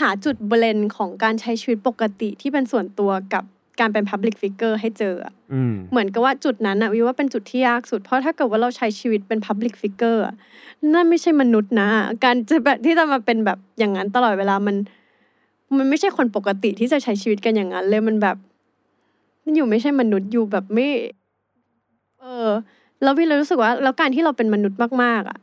[0.00, 3.44] หาจุดเบลนของการใช้ชีวิตปกติที่เป็นส่วนตัวกับ
[3.80, 10.34] การเป็น Public Figure ให้เจออะอืมเหมือนกับว่าจุดนั้นอะวิว่าเป็นจุดที่ยากสุด เพราะถ้าเกิดว่าเราใช้ชีวิตเป็น Public Figure อะ
[10.92, 11.88] นั่นไม่ใช่มนุษย์นะ
[12.24, 14.76] การจะแบบที่จะมาเป็นแบบอย่างนั้นตลอดเวลามัน
[15.76, 18.36] มันไม่ใช่คนปกติที่จะใช้ชีวิตกันอย่างนั้นเลยมันแบบ
[19.42, 20.88] มันอยู่ไม่ใช่มนุษย์อยู่แบบไม่
[22.20, 22.48] เออ
[23.02, 25.38] แล้ววิเลยรู้สึกว่า แล้วการที่เราเป็นมนุษย์มากๆ อะ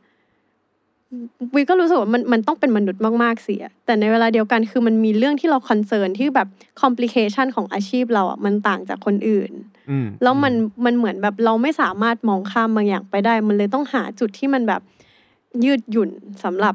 [1.54, 6.48] วิก็รู้สึกว่ามันมันต้องเป็นมนุษย์มากๆเสีย แต่ในเวลาเดียวกันคือมันมีเรื่องที่เรา concern ที่แบบ
[6.80, 9.52] complication ของอาชีพเราอะมันต่างจากคนอื่น
[9.90, 10.52] อืมแล้วมัน
[10.84, 14.80] มันเหมือนแบบเราไม่สามารถมองข้ามบางอย่างไปได้ มันเลยต้องหาจุดที่มันแบบ
[15.64, 16.10] ยืดหยุ่น
[16.44, 16.74] สำหรับ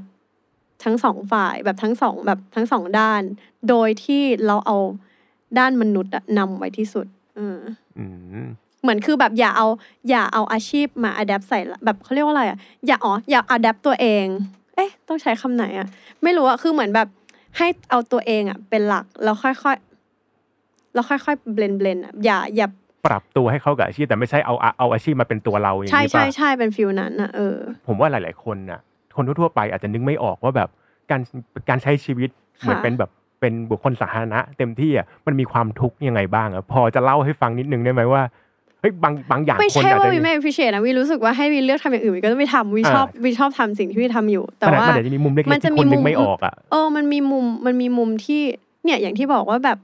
[0.83, 3.21] ทั้งสองฝ่ายแบบทั้งสองแบบทั้งสองด้าน
[3.69, 4.77] โดยที่เราเอา
[5.59, 7.59] ด้านมนุษย์อะนำไว้ที่สุดเออ
[7.97, 8.05] อื
[8.43, 8.47] ม
[8.81, 9.67] เหมือนคือแบบอย่าเอา
[10.09, 14.25] อย่าเอาอาชีพมา adapt ใส่ละแบบเขาเรียกว่าอะไรอะอย่าอ๋ออย่า adapt ตัวเอง
[14.75, 15.87] เอ๊ะ ต้องใช้คำไหนอะ
[16.23, 17.07] ไม่รู้อะคือเหมือนแบบ
[17.57, 22.67] ให้เอาตัวเองอะ เป็นหลักแล้วค่อยๆแล้วค่อยๆ blend blend อะอย่าอย่า
[23.05, 28.79] ปรับตัวให้เข้ากับอาชีพแต่ไม่ใช่เอาเอาอาชีพมาเป็นตัวเราอย่างใช่นี้ใช่ป่ะใช่เป็น feel นั้นอะเออผมว่าหลาย ๆคนน่ะ
[29.15, 30.69] คนทั่วๆไปอาจจะนึกไม่ออกว่าแบบ
[31.11, 31.21] การ
[31.69, 32.29] การใช้ชีวิต
[32.61, 38.23] เหมือนเป็นแบบเป็นบุคคลสาธารณะเต็มที่อะมันมีความทุกข์ยังไงบ้างอะพอจะเล่าให้ฟังนิดนึงได้ไหมว่า
[38.79, 48.41] เฮ้ยบางบางอย่างไม่คนใช่อาจว่าจะวีไม่ appreciate นะวีรู้สึกว่าให้วีเลือกทำอย่างอื่นวีก็ต้องไม่ทำวีอ่าชอบวีชอบทำสิ่งที่วีทำอยู่ แต่มันว่ามันอาจจะมีมุมเล็กมันๆจะที่มีคนนึมุกมไม่ออกอะเออมันมีมุมมันมีมุมที่
[48.83, 49.77] เนี่ยอย่างที่บอกว่าแบบ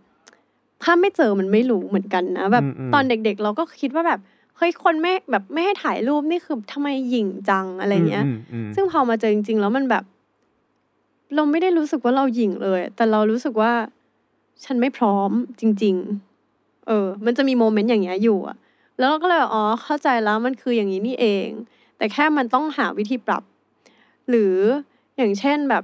[0.83, 4.19] ถ้าไม่เจอมันไม่รู้เหมือนกันนะแบบอืมอืมตอนเด็กๆ เราก็คิดว่าแบบ
[4.57, 10.03] เฮ้ยคนไม่แบบไม่ให้ถ่ายรูปนี่คือทำไมหยิ่งจังอะไรเงี้ยอืมอืมซึ่งพอมาเจอจริง ๆ แล้วมันแบบ
[11.35, 13.71] เราไม่ได้รู้สึกว่าเราหยิ่งเลย แต่เรารู้สึกว่า
[14.65, 15.95] ฉันไม่พร้อมจริง
[16.41, 18.57] ๆ เออ มันจะมี moment อย่างเงี้ยอยู่อะ
[18.99, 21.47] แล้วเราก็เลยแบบอ๋อเข้าใจแล้วมันคืออย่างนี้นี่เอง
[21.97, 23.43] แต่แค่มันต้องหาวิธีปรับ
[24.29, 24.55] หรือ
[25.17, 25.83] อย่างเช่นแบบ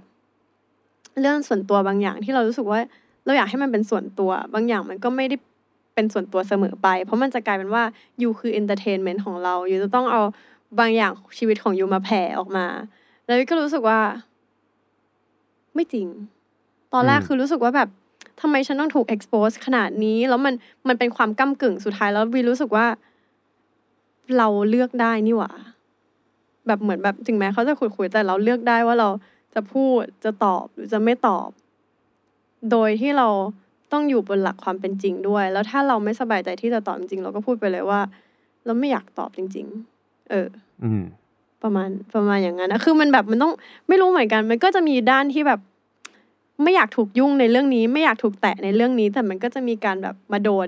[1.22, 2.80] เรื่องส่วนตัวบางอย่างที่เรารู้สึกว่า
[3.26, 5.36] เราอยากให้มันเป็นส่วนตัว บางอย่างมันก็ไม่ได้
[5.94, 7.84] เป็นส่วนตัวเสมอไป เพราะมันจะกลายเป็นว่า
[8.22, 10.22] you คือ entertainment ของเรา you จะต้องเอา
[10.80, 12.66] บางอย่างชีวิตของ you มาแผ่ออกมา
[13.26, 14.00] แล้วก็รู้สึกว่า
[15.76, 16.08] ไม่จริง
[16.94, 17.90] ตอนแรกอืมคือรู้สึกว่าแบบ
[18.42, 20.54] ทำไมฉันต้องถูก expose ขนาดนี้ แล้วมัน
[20.88, 22.86] มันเป็นความก้ากึ่งสุดท้ายแล้ววีรู้สึกว่า
[24.38, 25.52] เราเลือกได้นี่หว่า
[26.68, 29.10] แบบเหมือนแบบถึงแม้เขาจะคุยๆแต่เราเลือกได้ว่าเรา
[29.54, 31.50] จะพูดจะตอบหรือจะไม่ตอบ
[32.72, 33.28] โดยที่เรา
[33.94, 38.00] ต้องอยู่บนหลักความเป็นจริงด้วย แล้วถ้าเราไม่สบายใจที่จะตอบจริงๆเราก็พูดไปเลยว่า
[38.66, 39.66] เราไม่อยากตอบจริง
[40.00, 40.48] ๆ เออ
[40.84, 41.04] อืม
[41.64, 43.54] ประมาณประมาณอย่างนั้นนะคือมันแบบมันต้อง
[43.88, 45.60] ไม่รู้เหมือนกัน มันก็จะมีด้านที่แบบ
[46.64, 50.68] ไม่อยากถูกยุ่งในเรื่องนี้ ไม่อยากถูกแตะในเรื่องนี้ แต่มันก็จะมีการแบบมาโดน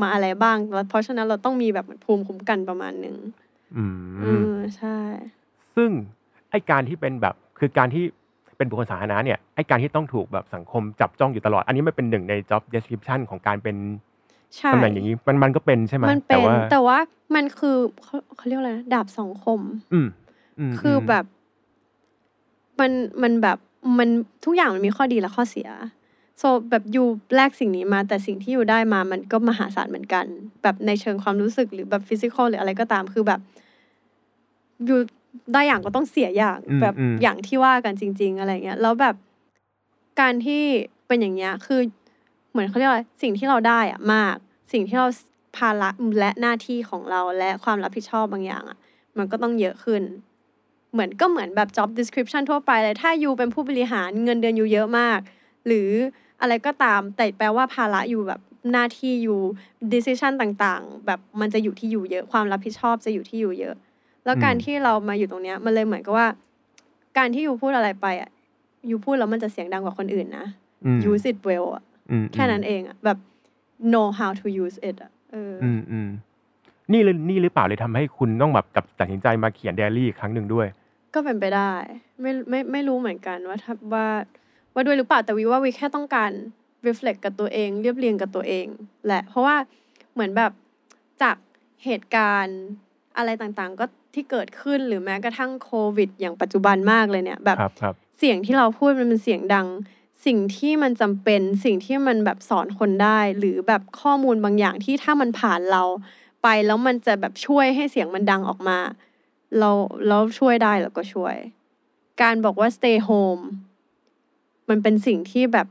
[0.00, 3.16] มาอะไรบ้างแล้วเพราะฉะนั้นเราต้องมีแบบภูมิคุ้มกันประมาณหนึ่ง
[3.76, 3.84] อื
[4.24, 4.98] อืมมใช่
[5.76, 5.90] ซึ่ง
[6.50, 8.04] ไอการที่เป็นแบบคือการที่
[8.62, 13.76] เป็นบุคคลสาธารณะเนี่ยไอการที่ต้องถูกแบบสังคมจับจ้องอยู่ตลอด อันนี้มันเป็นหนึ่งใน job description ของการเป็น
[14.56, 16.98] ใช่ตำแหน่งอย่างนี้มันมันก็เป็นใช่ไหมมันเป็แต่นว่าแต่ว่า
[17.34, 19.60] มันคือเขาเขาเรียกว่าอะไรนะดาบสองคม
[19.92, 20.08] อืม
[20.70, 21.24] มคือแบบ
[22.80, 22.90] มัน
[23.22, 23.58] มันแบบ
[23.98, 24.08] มัน
[24.44, 25.68] ทุกอย่างมันมีข้อดีและข้อเสีย
[26.38, 27.04] โซแบบยู
[27.36, 30.24] แลกสิ่งนี้มา แต่สิ่งที่ยูได้มามันก็มหาศาลเหมือนกัน
[30.62, 33.40] แบบในเชิงความรู้สึกหรือแบบฟิสิกอลหรืออะไรก็ตามคือแบบ
[34.88, 34.96] ยู
[35.52, 39.14] ได้อย่างก็ต้องเสียอย่างอืมแบบอืมอย่างที่ว่ากันจริง ๆ อะไรเงี้ยแล้วแบบ
[40.20, 40.62] การที่
[41.06, 41.80] เป็นอย่างเงี้ยคือ
[42.50, 44.36] เหมือนเขาเรียกว่าอะไรสิ่งที่เราได้อะมาก
[44.72, 45.08] สิ่งที่เรา
[45.56, 48.78] ภาระและหน้าที่ของเราและความรับผิดชอบบางอย่างอะ
[49.18, 50.02] มันก็ต้องเยอะขึ้น
[50.92, 55.18] เหมือนก็เหมือนแบบ job description ทั่วไปเลยถ้ายูเป็นผู้บริหารเงินเดือนยูเยอะมาก
[55.66, 55.90] หรือ
[56.40, 58.40] อะไรก็ตาม แต่แปลว่าภาระอยู่แบบ
[58.72, 59.40] หน้าที่อยู่
[59.92, 63.74] decision ต่างๆ แบบมันจะอยู่ที่อยู่เยอะ ความรับผิดชอบจะอยู่ที่อยู่เยอะ
[64.24, 66.26] แล้วการที่เรามาอยู่ตรงเนี้ย มันเลยเหมือนกับว่า
[67.18, 68.30] การที่ยูพูดอะไรไปอะ
[68.90, 70.46] ยูพูดแล้วมันจะเสียงดังกว่าคนอื่นนะ
[70.84, 73.18] อืม use it well อะอืมแค่นั้นเองอะแบบ
[73.92, 76.08] know how to use it อะเออออืมอืม
[76.92, 80.66] นี่เลยนี่หรือเปล่าเลยทำให้คุณต้องแบบกับตัดสินใจมาเขียนไดอารี่อีกครั้งหนึ่งด้วย
[81.14, 81.72] ก็เป็นไปได้
[82.20, 84.06] ไม่ไม่ไม่รู้เหมือนกันว่าถ้าว่า
[84.74, 86.30] ว่าด้วยหรือเปล่าแต่วิว่าวิแค่ต้องการ
[86.86, 88.66] reflect กับตัวเอง เรียบเรียงกับตัวเอง
[89.06, 89.56] แหละเพราะว่า
[90.12, 90.52] เหมือนแบบ
[91.22, 91.36] จาก
[91.84, 92.60] เหตุการณ์
[93.16, 99.66] อะไรต่างๆ ก็ที่เกิดขึ้นหรือแม้กระทั่งโควิด อย่างปัจจุบันมากเลยเนี่ยแบบครับครับเสียงที่เราพูดมันเป็นเสียงดัง
[100.26, 105.82] สิ่งที่มันจำเป็นสิ่งที่มันแบบสอนคนได้ หรือแบบข้อมูลบางอย่างที่ถ้ามันผ่านเรา
[106.42, 108.78] ไปแล้วมันจะแบบช่วยให้เสียงมันดังออกมา
[109.58, 109.70] เรา
[110.08, 111.36] เราช่วยได้เราก็ช่วย
[112.22, 113.42] การบอกว่า stay home
[114.68, 115.68] มันเป็นสิ่งที่แบบ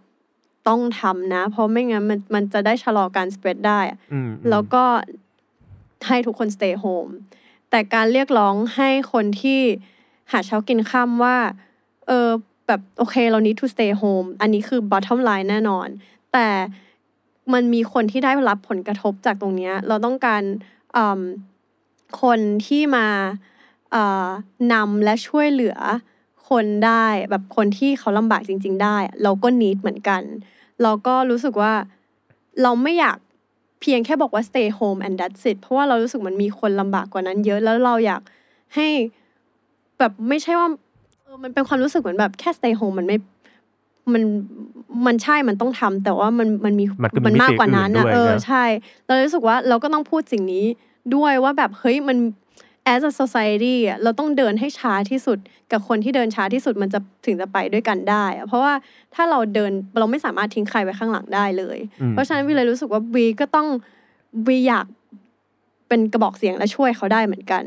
[0.67, 4.83] ต้องทำนะ เพราะไม่งั้นมันมันจะได้ชะลอการ spread ได้อะอืมแล้วก็
[6.07, 7.11] ให้ทุกคน stay home
[7.69, 9.59] แต่การเรียกร้องให้คนที่
[10.31, 11.37] หาเช้ากินค่ำว่า
[12.07, 12.29] เออ
[12.67, 15.87] แบบโอเคเรา need to stay home อันนี้คือ bottom line แน่นอน
[16.33, 16.47] แต่
[17.53, 20.41] มันมีคนที่ได้รับผลกระทบจากตรงนี้เราต้องการ
[22.21, 23.07] คนที่มา
[24.73, 25.77] นำและช่วยเหลือ
[26.49, 30.21] คนได้แบบคนที่เขาลำบากจริง ๆ ได้ เราก็ need เหมือนกัน
[30.81, 31.73] เราก็รู้สึกว่า
[32.61, 33.17] เราไม่อยาก
[33.81, 38.21] เพียงแค่บอกว่า stay home and that's it เพราะว่าเรารู้สึกมันมีคนลำบากกว่านั้นเยอะแล้วเราอยาก
[38.75, 38.87] ให้
[39.99, 40.67] แบบไม่ใช่ว่า
[41.21, 43.17] เออมันเป็นความรู้สึกเหมือนแบบแค่ stay home มันไม่
[44.13, 44.23] มัน
[45.05, 48.63] มันใช่มันต้องทำแต่ว่ามันมันมีมันก็มีมันมากกว่านั้นมิติอื่นด้วยนะเออนะใช่
[49.05, 50.65] เรารู้สึกว่าเราก็ต้องพูดสิ่งนี้
[51.15, 52.17] ด้วยว่าแบบเฮ้ยมัน
[52.93, 55.37] as a society อะเราต้องเดินให้ช้าที่สุด
[55.71, 58.73] กับคนที่เดินช้าที่สุดมันจะถึงจะไปด้วยกันได้อะเพราะว่า
[59.15, 63.67] ถ้าเราเดินเราไม่สามารถทิ้งใครไว้ข้างหลังได้เลยอืมเพราะฉะนั้นวีเลยรู้สึกว่าวีก็ต้อง
[64.47, 64.85] วีอยาก
[65.87, 67.63] เป็นกระบอกเสียงและช่วยเขาได้เหมือนกัน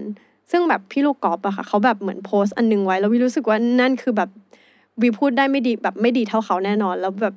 [0.51, 4.31] ซึ่งแบบพี่ลูกกอล์ฟอะค่ะเขาแบบเหมือนโพสต์อันนึงไว้ แล้ววีรู้สึกว่านั่นคือแบบ
[5.03, 7.35] วีพูดได้ไม่ดีแบบไม่ดีเท่าเขาแน่นอน แล้วแบบ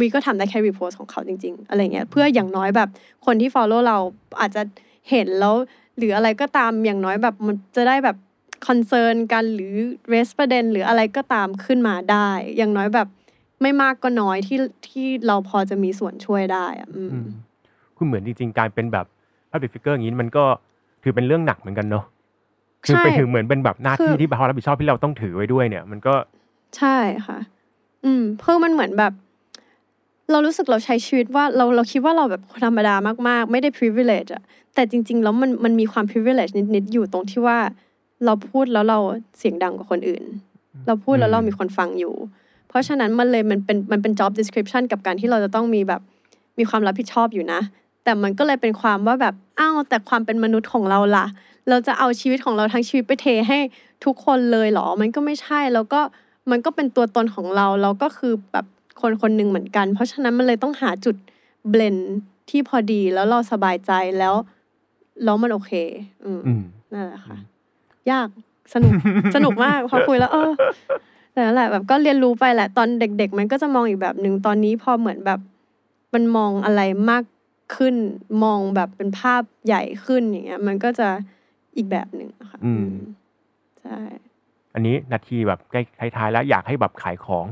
[0.00, 2.88] วีก็ทำได้แค่รีโพสของเขาจริง ๆ อะไรเงี้ยเพื่ออย่างน้อยแบบ
[3.26, 3.98] คนที่ follow เรา
[4.40, 4.62] อาจจะ
[5.10, 5.54] เห็นแล้ว
[5.98, 8.16] หรืออะไรก็ตามอย่างน้อยแบบมันจะได้แบบ
[8.66, 9.74] คอนเซิร์นกันหรือ
[10.08, 13.08] เรสประเด็น หรืออะไรก็ตามขึ้นมาได้ อย่างน้อยแบบ
[13.62, 17.28] ไม่มากก็น้อยที่ที่เราพอจะมีส่วนช่วยได้อะอืมอืม
[17.96, 19.06] คือเหมือนจริงๆการเป็นแบบ
[19.50, 20.44] public figure อย่างนี้มันก็
[21.02, 22.04] ถือเป็นเรื่องหนักเหมือนกันเนาะ
[22.84, 26.14] คือใช่เป็นถือเหมือนเป็นแบบหน้าคืที่อที่เรารับผิดชอบที่เราต้องถือไว้ด้วยเนี่ย มันก็
[26.78, 27.38] ใช่ค่ะ
[28.04, 29.12] อืมเพิ่มมันเหมือนแบบ
[30.30, 32.94] เรารู้สึกเราใช้ชีวิตว่าเราเราคิดว่าเราแบบธรรมดา
[33.28, 34.42] มากๆ ไม่ได้ privilege อะ
[34.74, 37.58] แต่จริง ๆ แล้วมันมันมีความ privilege นิดๆอยู่ตรงที่ว่า
[38.24, 38.98] เราพูดแล้วเรา
[39.38, 40.22] เสียงดังกว่าคนอื่น
[40.86, 42.14] เราพูดแล้วเรามีคนฟังอยู่
[42.68, 46.00] เพราะฉะนั้นมันเลยมันเป็นมันเป็น job description กับการที่เราจะต้องมีแบบ
[46.58, 47.60] มีความรับผิดชอบอยู่นะ
[48.04, 51.26] แต่มันก็เลยเป็นความว่าแบบอ้าวแต่ความเป็นมนุษย์ของเราล่ะ
[51.68, 53.58] เราจะเอาชีวิตของเราทั้งชีวิตไปเทให้
[54.04, 56.00] ทุกคนเลยเหรอ มันก็ไม่ใช่แล้วก็
[56.50, 58.66] มันก็เป็นตัวตนของเราเราก็คือแบบ
[59.00, 61.16] คนคนหนึ่งเหมือนกัน เพราะฉะนั้นมันเลยต้องหาจุด
[61.70, 61.96] เบลน
[62.50, 64.34] ที่พอดีแล้วเราสบายใจแล้ว
[65.24, 65.72] แล้วมันโอเค
[66.24, 67.36] อืมอืมนั่นแหละค่ะ
[68.10, 68.28] ยาก
[68.74, 68.92] สนุก
[69.34, 70.52] สนุกมากพอคุยแล้ว เออ
[71.32, 75.40] แต่นั่นแหละแบบก็เรียนรู้ไปแหละตอนเด็ก ๆ มันก็จะมองอีกแบบหนึ่งตอนนี้พอเหมือนแบบ
[76.14, 77.24] มันมองอะไรมาก
[77.76, 77.94] ขึ้น
[78.44, 81.08] มองแบบเป็นภาพใหญ่ขึ้นอย่างเงี้ย มันก็จะ
[81.76, 83.06] อีกแบบหนึ่งอะค่ะอืมอืม
[83.80, 83.98] ใช่
[84.74, 87.46] อันนี้นาทีแบบใกล้ท้ายๆแล้วอยากให้แบบขายของ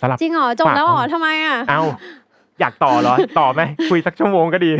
[0.00, 1.82] สำหรับจริงเหรอจบแล้วเหรอฝากของทำไมอะเอา
[2.60, 4.70] อยากต่อเหรอต่อไหมคุยสักชั่วโมงก็ดี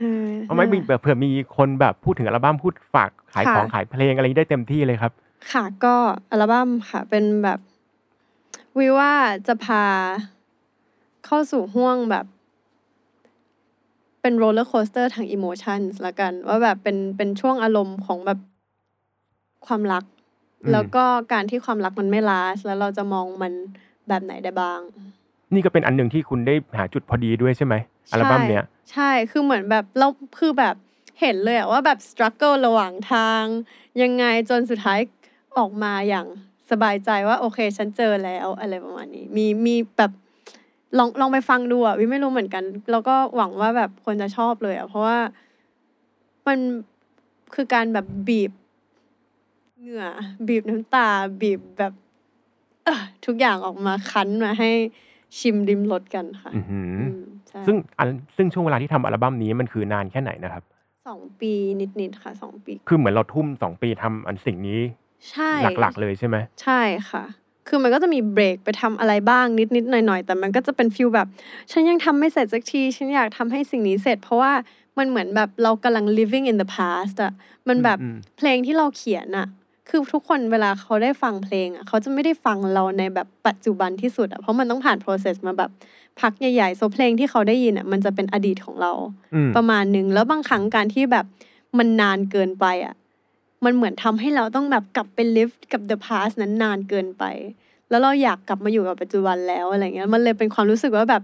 [0.00, 5.12] เออเอาไหมมีแบบเผื่อมีคนแบบพูดถึงอัลบั้มพูดฝากขายของค่ะขายเพลงอะไรได้เต็มที่เลยครับ
[5.52, 5.94] ค่ะก็
[6.30, 7.58] อัลบั้มค่ะ เป็นแบบ
[8.78, 9.12] วิว่า
[9.46, 9.84] จะพา
[11.24, 12.26] เข้าสู่ห้วงแบบ
[14.20, 18.38] เป็น roller coaster ทาง emotions ละกัน ว่าแบบเป็นเป็นช่วงอารมณ์ของแบบ
[19.66, 20.13] ความรักอืม
[20.72, 23.52] แล้วก็การที่ความรักมันไม่ลาสแล้วเราจะมองมัน
[24.08, 24.80] แบบไหนได้บ้าง
[25.54, 27.74] นี่ก็เป็นอันหนึ่งที่คุณได้หาจุดพอดีด้วยใช่ไหม
[28.12, 30.74] อัลบั้มเนี้ยใช่คือเหมือนแบบเราคือแบบ
[31.20, 33.42] เห็นเลยอะว่าแบบส t รั g เกิลระหว่างทาง
[34.02, 35.00] ยังไงจนสุดท้าย
[35.58, 36.26] ออกมาอย่าง
[36.70, 40.12] สบายใจว่าโอเคฉันเจอแล้วอะไรประมาณนี้ มีมีแบบ
[40.98, 45.18] ลองลองไปฟังดูอะวิไม่รู้เหมือนกัน แล้วก็หวังว่าแบบคนจะชอบเลยอะเพราะว่า
[46.46, 46.58] มัน
[47.54, 48.52] คือการแบบบีบ
[49.84, 50.06] เหงื่อ
[50.48, 51.08] บีบน้ำตา
[51.40, 51.92] บีบแบบ
[52.84, 54.70] เอ่อทุกอย่างออกมาคั้นมาให้
[55.38, 60.62] ชิมริมรสกันค่ะอือหืออืมใช่ซึ่งอันซึ่งช่วงเวลาที่ทำอัลบั้มนี้มันคือนานแค่ไหนนะครับ
[61.08, 61.52] สองปี
[62.00, 64.80] นิดๆค่ะสองปี คือเหมือนเราทุ่มสองปีทำอันสิ่งนี้
[65.30, 67.24] ใช่หลักๆเลยใช่ไหมใช่ค่ะ
[67.68, 71.28] คือมันก็จะมีเบรกไปทำอะไรบ้างนิดๆหน่อยๆ แต่มันก็จะเป็นฟิลแบบ
[71.72, 74.52] ฉันยังทำไม่เสร็จสักที ฉันอยากทำให้สิ่งนี้เสร็จ เพราะว่า
[74.98, 77.32] มันเหมือนแบบเรากำลัง living in the past อะ
[77.68, 79.46] มันแบบอืมเพลงที่เราเขียนอะ
[79.88, 85.70] คือทุกคนเวลาเขาได้ฟังเพลงอะเขาจะไม่ได้ฟังเราในแบบปัจจุบันที่สุดอะเพราะมันต้องผ่าน process มาแบบ
[86.20, 88.92] พักใหญ่ๆโซเพลงที่เขาได้ยินอะมันจะเป็นอดีตของเรา
[89.34, 91.26] อืมประมาณหนึ่งแล้วบางครั้งการที่แบบ
[91.78, 92.94] มันนานเกินไปอะ
[93.64, 97.24] มันเหมือนทำให้เราต้องแบบกลับไป live กับ the past นั้นนานเกินไป
[97.90, 101.22] แล้วเราอยากกลับมาอยู่กับปัจจุบันแล้วอะไรเงี้ยมันเลยเป็นความรู้สึกว่าแบบ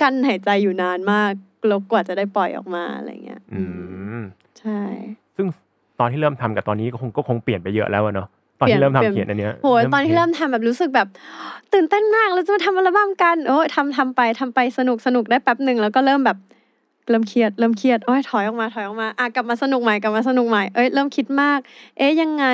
[0.00, 1.32] กั้นหายใจอยู่นานมาก
[1.68, 3.62] แล้วกว่าจะได้ปล่อยออกมาอะไรเงี้ย อื
[4.18, 4.22] ม
[4.60, 4.80] ใช่
[5.36, 5.46] ซึ่ง
[6.00, 8.28] ตอนที่เริ่มทำกับตอนนี้ก็คงก็คงเปลี่ยนไปเยอะแล้วอะเนาะ
[8.60, 11.08] ตอนที่เริ่มทำเขียนอันเนี้ยโหยตอนที่เริ่มทำแบบรู้สึกแบบ
[11.72, 16.38] ตื่นเต้นมากเราจะมาทำอัลบั้มกันโอ้ยทำทำไปทำไปสนุกสนุกได้แป๊บหนึ่งแล้วก็เริ่มแบบ
[17.10, 21.58] เริ่มเครียดเริ่มเครียดโอ้ยถอยออกมาถอยออกมาอะกลับมาสนุกใหม่กลับมาสนุกใหม่เอ้ยเริ่มคิดมาก
[21.98, 22.44] เอ๊ยยังไง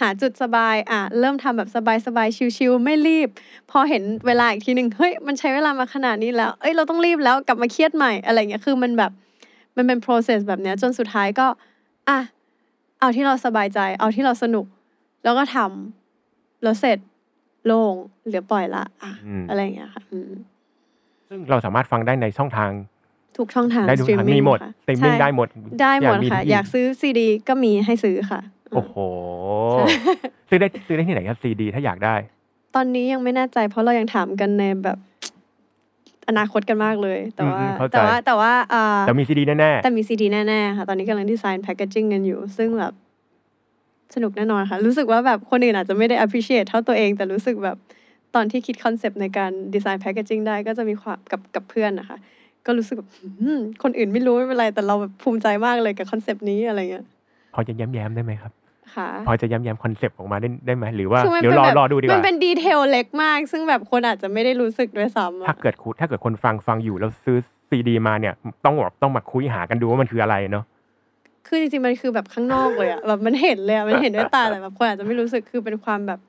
[0.00, 3.28] หาจุดสบายอะเริ่มทำแบบสบายสบายชิวๆไม่รีบ
[3.70, 9.10] พอเห็นเวลาอีกทีหนึ่งเฮ้ยมันใช้เวลามาขนาดนี้แล้ว เอ้ยเราต้องรีบแล้วกลับมาเครียดใหม่อะไรเงี้ยคือมันแบบ
[9.76, 11.46] มันเป็น process แบบเนี้ยจนสุดท้ายก็
[12.08, 12.18] อะ
[13.02, 14.66] เอาที่เราสบายใจ เอาที่เราสนุก
[15.24, 16.98] แล้วก็ทำแล้วเสร็จ
[17.66, 17.94] โล่ง
[18.26, 20.30] เหลือปล่อยละอะอืมอะไรอย่างเงี้ยค่ะอืม
[21.28, 22.70] ซึ่งเราสามารถฟังได้ในช่องทาง
[23.36, 25.48] ทุกช่องทางได้ดูสตรีมทางมิ่มีงหมดค่ะสตรีมมิ่งใช่ได้หมด
[25.82, 28.40] ได้หมดค่ะที่อยากซื้อซีดีก็มีให้ซื้อค่ะ
[28.74, 28.96] โอ้โห
[30.48, 32.14] ซื้อได้ซื้อได้ที่ไหนครับซีดี ถ้าอยากได้
[32.74, 34.98] ตอนนี้ยังไม่แน่ใจเพราะเรายังถามกันในแบบ
[36.28, 42.92] อนาคตกันมากเลย แต่ว่าอืมเข้าใจแต่ว่าแต่ว่าอ่าแต่มีซีดีแน่แต่มีซีดีแน่ๆค่ะตอนนี้กำลัง design packaging กันอยู่ ซึ่งแบบ
[44.14, 47.76] สนุกแน่นอนค่ะ รู้สึกว่าแบบคนอื่นอาจจะไม่ได้ appreciate เท่าตัวเอง แต่รู้สึกแบบ
[48.34, 52.18] ตอนที่คิด concept ในการ design packaging ได้ก็จะมีความกับกับเพื่อนนะคะ
[52.66, 58.52] ก็รู้สึกแบบหืมคนอื่นไม่รู้ไม่เป็นไรแต่เราแบบภูมิใจมากเลยกับ concept นี้อะไรเงี้ยๆพอจะแย้มๆได้ไหมครับ
[58.94, 70.64] ค่ะพอจะแย้มๆ concept ออกมาได้ได้ไหมหรือว่าคือมันเดี๋ยวเป็นรอแบบรอดูดีกมันว่าเป็น detail เล็กมาก ซึ่งแบบคนอาจจะไม่ได้รู้สึกด้วยซ้ำถ้าอะเกิดคุณถ้าเกิดคนฟังฟังอยู่แล้วซื้อซีดีมาเนี่ย ต้องแบบต้องมาคุยหากันดูว่ามันคืออะไรเนาะ
[71.46, 76.20] คือจริงๆมันคือแบบข้างนอกเลยอะแบบมันเห็นเลยอะมันเห็นด้วยตาแต่แบบคนอาจจะไม่รู้สึกคือเป็นความแบบ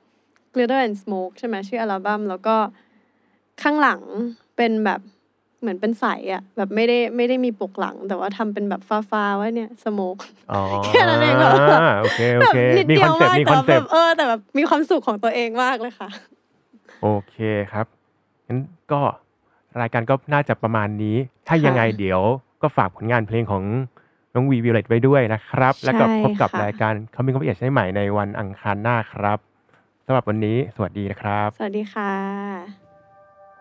[0.54, 2.56] glitter and smoke ใช่ไหมชื่ออัลบั้มแล้วก็
[3.62, 4.00] ข้างหลัง
[4.56, 5.00] เป็นแบบ
[5.64, 10.20] เหมือนเป็นใสอะแบบไม่ได้ไม่ได้มีปกหลัง แต่ว่าทำเป็นแบบฟ้าๆว่าเนี่ย smoke
[10.52, 11.52] อ๋อแค่นั้นเองเหรอ
[12.00, 16.08] โอเคโอแบบเคนิดมีเดีคยอนวเซปมากต์มีแต่คอนว่าเซแบปบต์เออแต่แบบมีความสุขของตัวเองมากเลยค่ะ
[17.02, 17.36] โอเค
[17.72, 17.86] ครับ
[18.46, 18.58] งั้น
[18.92, 19.00] ก็
[19.80, 21.16] รายการก็น่าจะประมาณนี้
[21.48, 22.20] ถ้ายังไงเดี๋ยว
[22.62, 23.62] ก็ฝากผลงานเพลงของ
[24.34, 29.38] น้องวีวิเลตไว้ด้วยนะครับ แล้วก็พบกับค่ะรายการ Coming of Age ใหม่ในวันอังคารหน้าครับ
[30.06, 32.83] สำหรับวันนี้สวัสดีนะครับ สวัสดีค่ะ